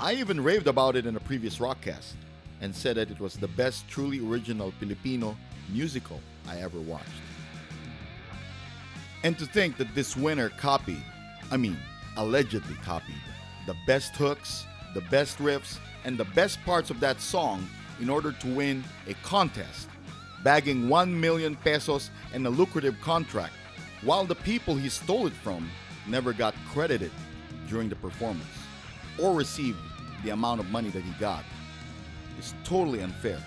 I 0.00 0.18
even 0.18 0.42
raved 0.42 0.66
about 0.66 0.96
it 0.96 1.06
in 1.06 1.14
a 1.14 1.22
previous 1.22 1.60
rockcast 1.60 2.18
and 2.60 2.74
said 2.74 2.96
that 2.96 3.12
it 3.12 3.20
was 3.20 3.36
the 3.36 3.48
best 3.54 3.86
truly 3.86 4.18
original 4.18 4.72
Filipino 4.80 5.36
musical 5.68 6.18
I 6.48 6.64
ever 6.64 6.80
watched. 6.80 7.22
And 9.26 9.36
to 9.40 9.44
think 9.44 9.76
that 9.78 9.92
this 9.92 10.16
winner 10.16 10.50
copied, 10.50 11.02
I 11.50 11.56
mean, 11.56 11.76
allegedly 12.16 12.76
copied, 12.84 13.20
the 13.66 13.74
best 13.84 14.14
hooks, 14.14 14.64
the 14.94 15.00
best 15.00 15.38
riffs, 15.38 15.78
and 16.04 16.16
the 16.16 16.26
best 16.26 16.64
parts 16.64 16.90
of 16.90 17.00
that 17.00 17.20
song 17.20 17.68
in 18.00 18.08
order 18.08 18.30
to 18.30 18.46
win 18.54 18.84
a 19.08 19.14
contest, 19.24 19.88
bagging 20.44 20.88
1 20.88 21.20
million 21.20 21.56
pesos 21.56 22.10
and 22.34 22.46
a 22.46 22.50
lucrative 22.50 23.00
contract, 23.00 23.54
while 24.02 24.24
the 24.24 24.36
people 24.36 24.76
he 24.76 24.88
stole 24.88 25.26
it 25.26 25.32
from 25.32 25.68
never 26.06 26.32
got 26.32 26.54
credited 26.70 27.10
during 27.68 27.88
the 27.88 27.96
performance 27.96 28.46
or 29.20 29.34
received 29.34 29.80
the 30.22 30.30
amount 30.30 30.60
of 30.60 30.70
money 30.70 30.90
that 30.90 31.02
he 31.02 31.10
got 31.18 31.42
is 32.38 32.54
totally 32.62 33.00
unfair. 33.00 33.44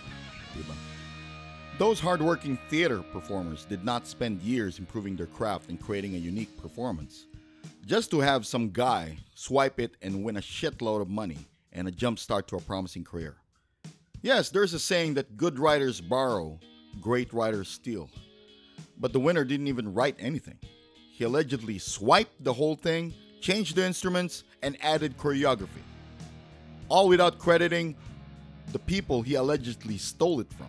Those 1.79 2.01
hardworking 2.01 2.57
theater 2.69 3.01
performers 3.01 3.63
did 3.63 3.85
not 3.85 4.05
spend 4.05 4.41
years 4.41 4.79
improving 4.79 5.15
their 5.15 5.27
craft 5.27 5.69
and 5.69 5.79
creating 5.79 6.13
a 6.13 6.17
unique 6.17 6.61
performance. 6.61 7.27
Just 7.85 8.11
to 8.11 8.19
have 8.19 8.45
some 8.45 8.71
guy 8.71 9.17
swipe 9.33 9.79
it 9.79 9.95
and 10.01 10.21
win 10.21 10.35
a 10.35 10.41
shitload 10.41 11.01
of 11.01 11.09
money 11.09 11.37
and 11.71 11.87
a 11.87 11.91
jump 11.91 12.19
start 12.19 12.49
to 12.49 12.57
a 12.57 12.59
promising 12.59 13.05
career. 13.05 13.37
Yes, 14.21 14.49
there's 14.49 14.73
a 14.73 14.79
saying 14.79 15.13
that 15.13 15.37
good 15.37 15.57
writers 15.57 16.01
borrow, 16.01 16.59
great 16.99 17.31
writers 17.31 17.69
steal. 17.69 18.09
But 18.97 19.13
the 19.13 19.21
winner 19.21 19.45
didn't 19.45 19.67
even 19.67 19.93
write 19.93 20.17
anything. 20.19 20.59
He 21.13 21.23
allegedly 21.23 21.77
swiped 21.79 22.43
the 22.43 22.51
whole 22.51 22.75
thing, 22.75 23.13
changed 23.39 23.77
the 23.77 23.85
instruments, 23.85 24.43
and 24.61 24.75
added 24.81 25.17
choreography. 25.17 25.85
All 26.89 27.07
without 27.07 27.39
crediting 27.39 27.95
the 28.73 28.79
people 28.79 29.21
he 29.21 29.35
allegedly 29.35 29.97
stole 29.97 30.41
it 30.41 30.51
from 30.51 30.67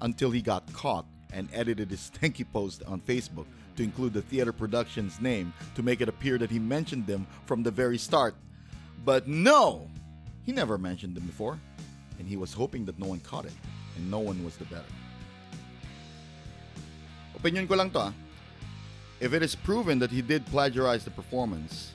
until 0.00 0.30
he 0.30 0.42
got 0.42 0.70
caught 0.72 1.06
and 1.32 1.48
edited 1.52 1.90
his 1.90 2.10
you 2.36 2.44
post 2.46 2.82
on 2.86 3.00
Facebook 3.00 3.46
to 3.76 3.82
include 3.82 4.12
the 4.12 4.22
theater 4.22 4.52
production's 4.52 5.20
name 5.20 5.52
to 5.74 5.82
make 5.82 6.00
it 6.00 6.08
appear 6.08 6.38
that 6.38 6.50
he 6.50 6.58
mentioned 6.58 7.06
them 7.06 7.26
from 7.46 7.62
the 7.62 7.70
very 7.70 7.98
start. 7.98 8.34
But 9.04 9.28
no! 9.28 9.88
He 10.44 10.52
never 10.52 10.76
mentioned 10.78 11.14
them 11.14 11.24
before, 11.24 11.58
and 12.18 12.28
he 12.28 12.36
was 12.36 12.52
hoping 12.52 12.84
that 12.86 12.98
no 12.98 13.06
one 13.06 13.20
caught 13.20 13.44
it, 13.44 13.52
and 13.96 14.10
no 14.10 14.18
one 14.18 14.44
was 14.44 14.56
the 14.56 14.64
better. 14.64 14.92
Opinion 17.36 17.68
ko 17.68 17.76
lang 17.76 17.90
to 17.92 17.98
ah. 17.98 18.12
If 19.20 19.32
it 19.32 19.42
is 19.42 19.54
proven 19.54 19.98
that 20.00 20.10
he 20.10 20.22
did 20.22 20.44
plagiarize 20.46 21.04
the 21.04 21.10
performance, 21.10 21.92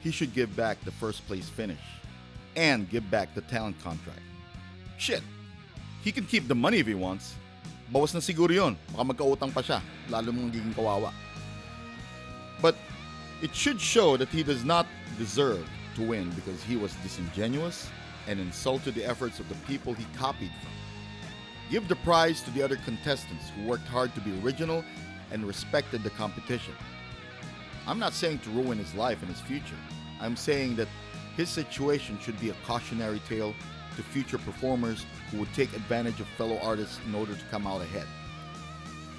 he 0.00 0.10
should 0.10 0.32
give 0.32 0.54
back 0.56 0.78
the 0.84 0.92
first 0.92 1.26
place 1.26 1.48
finish 1.48 1.82
and 2.54 2.88
give 2.88 3.08
back 3.10 3.34
the 3.34 3.42
talent 3.42 3.78
contract. 3.82 4.22
Shit! 4.98 5.22
He 6.06 6.12
can 6.12 6.24
keep 6.24 6.46
the 6.46 6.54
money 6.54 6.78
if 6.78 6.86
he 6.86 6.94
wants. 6.94 7.34
Bawas 7.92 8.14
na 8.14 8.20
siguro 8.20 8.54
yun. 8.54 8.78
Baka 8.94 9.02
magkautang 9.10 9.50
pa 9.52 9.58
siya. 9.58 9.82
Lalo 10.06 10.30
mong 10.30 10.54
magiging 10.54 10.70
kawawa. 10.70 11.10
But 12.62 12.76
it 13.42 13.50
should 13.52 13.80
show 13.80 14.16
that 14.16 14.28
he 14.28 14.44
does 14.44 14.62
not 14.62 14.86
deserve 15.18 15.66
to 15.96 16.06
win 16.06 16.30
because 16.38 16.62
he 16.62 16.76
was 16.76 16.94
disingenuous 17.02 17.90
and 18.30 18.38
insulted 18.38 18.94
the 18.94 19.02
efforts 19.02 19.40
of 19.42 19.48
the 19.48 19.58
people 19.66 19.98
he 19.98 20.06
copied 20.14 20.54
from. 20.62 20.70
Give 21.74 21.88
the 21.90 21.98
prize 22.06 22.38
to 22.46 22.54
the 22.54 22.62
other 22.62 22.78
contestants 22.86 23.50
who 23.50 23.66
worked 23.66 23.90
hard 23.90 24.14
to 24.14 24.22
be 24.22 24.30
original 24.46 24.86
and 25.34 25.42
respected 25.42 26.06
the 26.06 26.14
competition. 26.14 26.78
I'm 27.90 27.98
not 27.98 28.14
saying 28.14 28.46
to 28.46 28.50
ruin 28.54 28.78
his 28.78 28.94
life 28.94 29.26
and 29.26 29.30
his 29.30 29.42
future. 29.42 29.82
I'm 30.22 30.38
saying 30.38 30.78
that 30.78 30.86
his 31.34 31.50
situation 31.50 32.16
should 32.22 32.38
be 32.38 32.50
a 32.50 32.56
cautionary 32.62 33.18
tale 33.26 33.58
to 33.96 34.02
future 34.02 34.38
performers 34.38 35.06
who 35.30 35.38
would 35.38 35.52
take 35.54 35.72
advantage 35.74 36.20
of 36.20 36.26
fellow 36.38 36.58
artists 36.62 37.00
in 37.06 37.14
order 37.14 37.34
to 37.34 37.44
come 37.50 37.66
out 37.66 37.80
ahead. 37.80 38.06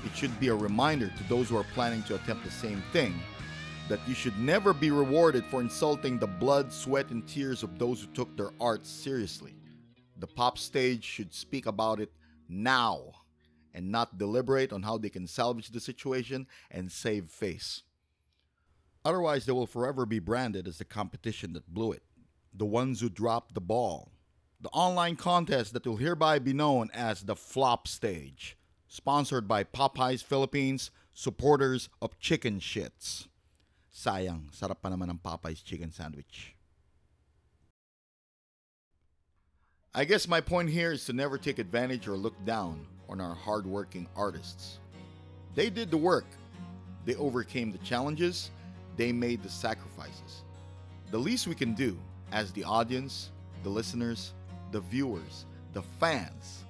It 0.06 0.16
should 0.16 0.40
be 0.40 0.48
a 0.48 0.56
reminder 0.56 1.08
to 1.08 1.24
those 1.30 1.50
who 1.50 1.58
are 1.58 1.66
planning 1.74 2.04
to 2.04 2.16
attempt 2.16 2.46
the 2.46 2.52
same 2.52 2.82
thing 2.94 3.20
that 3.90 4.00
you 4.08 4.14
should 4.14 4.38
never 4.40 4.74
be 4.74 4.92
rewarded 4.92 5.46
for 5.46 5.62
insulting 5.62 6.18
the 6.18 6.28
blood, 6.28 6.72
sweat, 6.72 7.10
and 7.10 7.28
tears 7.28 7.64
of 7.64 7.80
those 7.80 8.02
who 8.02 8.08
took 8.08 8.36
their 8.36 8.52
art 8.60 8.86
seriously. 8.86 9.56
The 10.20 10.28
pop 10.28 10.58
stage 10.58 11.04
should 11.04 11.34
speak 11.34 11.66
about 11.66 12.00
it 12.00 12.12
now 12.50 13.14
and 13.74 13.92
not 13.92 14.18
deliberate 14.18 14.74
on 14.74 14.84
how 14.84 14.98
they 14.98 15.10
can 15.10 15.28
salvage 15.28 15.70
the 15.70 15.80
situation 15.80 16.48
and 16.72 16.92
save 16.92 17.28
face. 17.28 17.84
Otherwise, 19.06 19.46
they 19.46 19.52
will 19.52 19.68
forever 19.68 20.06
be 20.06 20.20
branded 20.20 20.68
as 20.68 20.80
the 20.80 20.86
competition 20.86 21.54
that 21.54 21.74
blew 21.74 21.92
it, 21.92 22.04
the 22.54 22.66
ones 22.66 23.00
who 23.00 23.10
dropped 23.10 23.54
the 23.54 23.62
ball. 23.62 24.12
The 24.60 24.70
online 24.70 25.16
contest 25.16 25.74
that 25.74 25.86
will 25.86 25.98
hereby 25.98 26.40
be 26.40 26.54
known 26.54 26.90
as 26.94 27.22
the 27.22 27.36
Flop 27.36 27.88
Stage, 27.88 28.58
sponsored 28.88 29.48
by 29.48 29.64
Popeyes 29.64 30.24
Philippines, 30.24 30.90
supporters 31.14 31.90
of 32.02 32.18
Chicken 32.20 32.60
Shits. 32.60 33.28
Sayang, 33.94 34.50
sarap 34.54 34.82
pa 34.82 34.90
naman 34.90 35.10
ng 35.10 35.22
Popeyes 35.22 35.64
chicken 35.64 35.92
sandwich. 35.92 36.54
I 39.94 40.06
guess 40.06 40.28
my 40.28 40.42
point 40.42 40.70
here 40.70 40.92
is 40.92 41.06
to 41.06 41.14
never 41.14 41.38
take 41.38 41.58
advantage 41.58 42.08
or 42.08 42.18
look 42.18 42.38
down 42.46 42.86
on 43.10 43.22
our 43.22 43.34
hardworking 43.34 44.06
artists. 44.16 44.78
They 45.56 45.70
did 45.70 45.90
the 45.90 45.98
work. 45.98 46.30
They 47.06 47.16
overcame 47.16 47.72
the 47.72 47.82
challenges. 47.82 48.52
They 48.98 49.12
made 49.12 49.42
the 49.42 49.50
sacrifices. 49.50 50.46
The 51.10 51.18
least 51.18 51.48
we 51.48 51.56
can 51.56 51.74
do 51.74 51.98
as 52.32 52.52
the 52.52 52.64
audience, 52.64 53.32
the 53.64 53.70
listeners, 53.70 54.34
the 54.72 54.82
viewers, 54.82 55.46
the 55.74 55.82
fans 55.82 56.66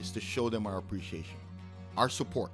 is 0.00 0.10
to 0.12 0.20
show 0.20 0.48
them 0.48 0.66
our 0.66 0.78
appreciation, 0.78 1.36
our 1.96 2.08
support. 2.08 2.50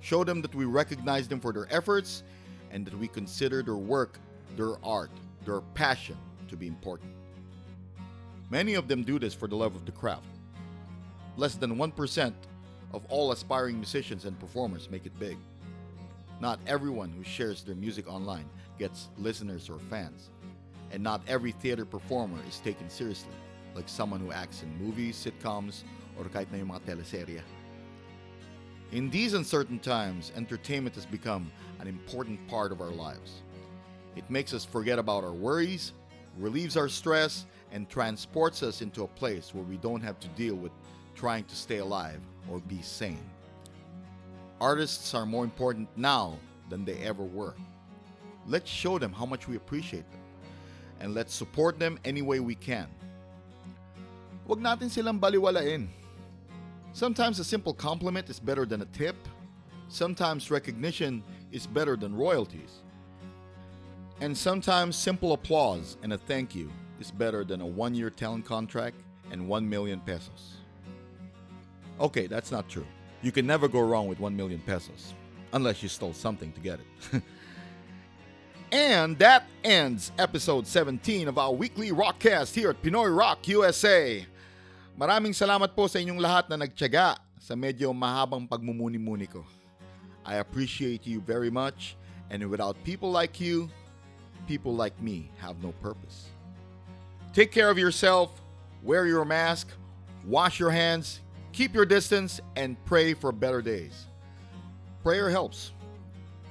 Show 0.00 0.24
them 0.24 0.40
that 0.42 0.54
we 0.54 0.64
recognize 0.64 1.28
them 1.28 1.40
for 1.40 1.52
their 1.52 1.68
efforts 1.70 2.22
and 2.70 2.86
that 2.86 2.98
we 2.98 3.08
consider 3.08 3.62
their 3.62 3.76
work, 3.76 4.18
their 4.56 4.74
art, 4.84 5.10
their 5.44 5.60
passion 5.74 6.16
to 6.48 6.56
be 6.56 6.66
important. 6.66 7.12
Many 8.50 8.74
of 8.74 8.88
them 8.88 9.04
do 9.04 9.18
this 9.18 9.34
for 9.34 9.46
the 9.46 9.56
love 9.56 9.76
of 9.76 9.86
the 9.86 9.92
craft. 9.92 10.26
Less 11.36 11.54
than 11.54 11.76
1% 11.76 12.32
of 12.92 13.04
all 13.08 13.30
aspiring 13.32 13.76
musicians 13.76 14.24
and 14.24 14.38
performers 14.40 14.90
make 14.90 15.06
it 15.06 15.18
big. 15.20 15.36
Not 16.40 16.58
everyone 16.66 17.10
who 17.10 17.22
shares 17.22 17.62
their 17.62 17.76
music 17.76 18.08
online 18.08 18.46
gets 18.78 19.08
listeners 19.18 19.68
or 19.68 19.78
fans. 19.78 20.30
And 20.90 21.02
not 21.02 21.22
every 21.28 21.52
theater 21.52 21.84
performer 21.84 22.38
is 22.48 22.58
taken 22.58 22.90
seriously, 22.90 23.34
like 23.74 23.88
someone 23.88 24.20
who 24.20 24.32
acts 24.32 24.62
in 24.62 24.84
movies, 24.84 25.16
sitcoms, 25.16 25.84
or 26.18 26.24
kahit 26.24 26.50
na 26.50 26.58
yung 26.58 26.68
mga 26.68 26.80
teleserye. 26.82 27.40
In 28.92 29.08
these 29.10 29.34
uncertain 29.34 29.78
times, 29.78 30.32
entertainment 30.36 30.94
has 30.96 31.06
become 31.06 31.50
an 31.78 31.86
important 31.86 32.38
part 32.48 32.72
of 32.72 32.80
our 32.80 32.90
lives. 32.90 33.42
It 34.16 34.28
makes 34.28 34.52
us 34.52 34.64
forget 34.64 34.98
about 34.98 35.22
our 35.22 35.32
worries, 35.32 35.92
relieves 36.38 36.76
our 36.76 36.88
stress, 36.88 37.46
and 37.72 37.88
transports 37.88 38.62
us 38.62 38.82
into 38.82 39.04
a 39.04 39.06
place 39.06 39.54
where 39.54 39.64
we 39.64 39.76
don't 39.76 40.02
have 40.02 40.18
to 40.20 40.28
deal 40.28 40.56
with 40.56 40.72
trying 41.14 41.44
to 41.44 41.54
stay 41.54 41.78
alive 41.78 42.20
or 42.50 42.58
be 42.58 42.82
sane. 42.82 43.30
Artists 44.60 45.14
are 45.14 45.24
more 45.24 45.44
important 45.44 45.88
now 45.96 46.36
than 46.68 46.84
they 46.84 46.98
ever 46.98 47.22
were. 47.22 47.54
Let's 48.46 48.68
show 48.68 48.98
them 48.98 49.12
how 49.12 49.26
much 49.26 49.46
we 49.46 49.56
appreciate 49.56 50.10
them 50.10 50.20
and 51.00 51.14
let's 51.14 51.34
support 51.34 51.78
them 51.78 51.98
any 52.04 52.22
way 52.22 52.40
we 52.40 52.54
can. 52.54 52.86
Huwag 54.50 54.58
natin 54.58 54.90
silang 54.90 55.20
baliwalain. 55.20 55.86
Sometimes 56.92 57.38
a 57.38 57.44
simple 57.44 57.72
compliment 57.72 58.28
is 58.28 58.40
better 58.40 58.66
than 58.66 58.82
a 58.82 58.84
tip. 58.86 59.14
Sometimes 59.86 60.50
recognition 60.50 61.22
is 61.52 61.68
better 61.68 61.94
than 61.94 62.16
royalties. 62.16 62.82
And 64.20 64.36
sometimes 64.36 64.96
simple 64.96 65.34
applause 65.34 65.96
and 66.02 66.12
a 66.12 66.18
thank 66.18 66.52
you 66.52 66.68
is 66.98 67.12
better 67.12 67.44
than 67.44 67.60
a 67.60 67.66
one 67.66 67.94
year 67.94 68.10
talent 68.10 68.44
contract 68.44 68.96
and 69.30 69.46
1 69.46 69.68
million 69.68 70.00
pesos. 70.00 70.56
Okay, 72.00 72.26
that's 72.26 72.50
not 72.50 72.68
true. 72.68 72.86
You 73.22 73.30
can 73.30 73.46
never 73.46 73.68
go 73.68 73.78
wrong 73.78 74.08
with 74.08 74.18
1 74.18 74.34
million 74.34 74.58
pesos, 74.66 75.14
unless 75.52 75.80
you 75.80 75.88
stole 75.88 76.12
something 76.12 76.50
to 76.54 76.60
get 76.60 76.80
it. 76.80 77.22
and 78.72 79.16
that 79.20 79.44
ends 79.62 80.10
episode 80.18 80.66
17 80.66 81.28
of 81.28 81.38
our 81.38 81.52
weekly 81.52 81.92
rockcast 81.92 82.52
here 82.52 82.70
at 82.70 82.82
Pinoy 82.82 83.16
Rock 83.16 83.46
USA. 83.46 84.26
Maraming 84.98 85.32
salamat 85.32 85.74
po 85.74 85.86
sa 85.86 85.98
inyong 85.98 86.20
lahat 86.20 86.50
na 86.50 86.60
nagtyaga 86.66 87.18
sa 87.40 87.54
medyo 87.56 87.90
mahabang 87.94 88.44
pagmumuni-muni 88.44 89.26
ko. 89.26 89.42
I 90.26 90.38
appreciate 90.38 91.06
you 91.06 91.24
very 91.24 91.48
much, 91.48 91.96
and 92.28 92.44
without 92.50 92.76
people 92.84 93.08
like 93.08 93.40
you, 93.40 93.70
people 94.46 94.76
like 94.76 94.94
me 95.00 95.30
have 95.40 95.56
no 95.64 95.72
purpose. 95.80 96.28
Take 97.32 97.50
care 97.50 97.70
of 97.70 97.78
yourself, 97.78 98.30
wear 98.82 99.06
your 99.06 99.24
mask, 99.24 99.72
wash 100.26 100.60
your 100.60 100.70
hands, 100.70 101.20
keep 101.52 101.74
your 101.74 101.86
distance, 101.86 102.40
and 102.56 102.76
pray 102.84 103.14
for 103.14 103.32
better 103.32 103.62
days. 103.62 104.06
Prayer 105.02 105.30
helps. 105.30 105.72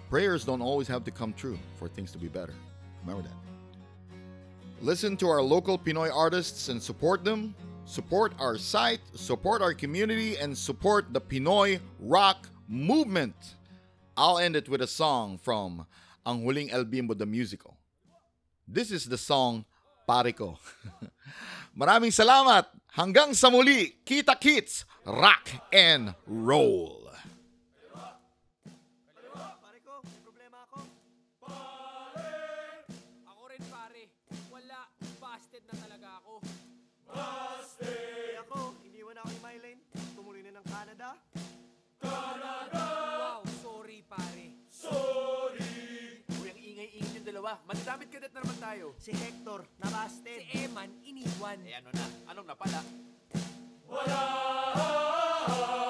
Prayers 0.09 0.43
don't 0.43 0.61
always 0.61 0.87
have 0.87 1.03
to 1.05 1.11
come 1.11 1.33
true 1.33 1.59
for 1.77 1.87
things 1.87 2.11
to 2.13 2.17
be 2.17 2.27
better. 2.27 2.55
Remember 3.05 3.21
that. 3.21 3.37
Listen 4.81 5.15
to 5.17 5.27
our 5.27 5.41
local 5.41 5.77
Pinoy 5.77 6.09
artists 6.09 6.69
and 6.69 6.81
support 6.81 7.23
them. 7.23 7.53
Support 7.89 8.37
our 8.37 8.61
site, 8.61 9.01
support 9.17 9.65
our 9.65 9.73
community, 9.73 10.37
and 10.37 10.53
support 10.53 11.09
the 11.09 11.19
Pinoy 11.19 11.81
rock 11.97 12.45
movement. 12.69 13.33
I'll 14.15 14.37
end 14.37 14.55
it 14.55 14.69
with 14.69 14.85
a 14.85 14.87
song 14.87 15.41
from 15.41 15.89
Ang 16.21 16.45
Huling 16.45 16.69
El 16.69 16.85
Bimbo 16.85 17.17
the 17.17 17.25
Musical. 17.25 17.81
This 18.67 18.93
is 18.93 19.09
the 19.09 19.17
song 19.17 19.65
Pare 20.05 20.37
Ko. 20.37 20.61
Maraming 21.81 22.13
salamat. 22.13 22.69
Hanggang 22.93 23.33
sa 23.33 23.49
muli, 23.49 23.97
kita 24.05 24.37
kits, 24.37 24.85
rock 25.09 25.49
and 25.73 26.13
roll. 26.29 27.08
Dalawa. 47.49 47.65
Madamit 47.65 48.07
kadat 48.13 48.31
na 48.33 48.45
naman 48.45 48.57
tayo. 48.61 48.93
Si 49.01 49.09
Hector, 49.09 49.65
nabasted. 49.81 50.45
Si 50.45 50.69
Eman, 50.69 50.89
iniwan. 51.01 51.57
Eh 51.65 51.81
ano 51.81 51.89
na? 51.89 52.05
Anong 52.29 52.45
napala? 52.45 52.81
Diyos 53.89 55.88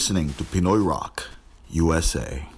listening 0.00 0.32
to 0.32 0.44
Pinoy 0.44 0.82
Rock, 0.82 1.28
USA. 1.68 2.48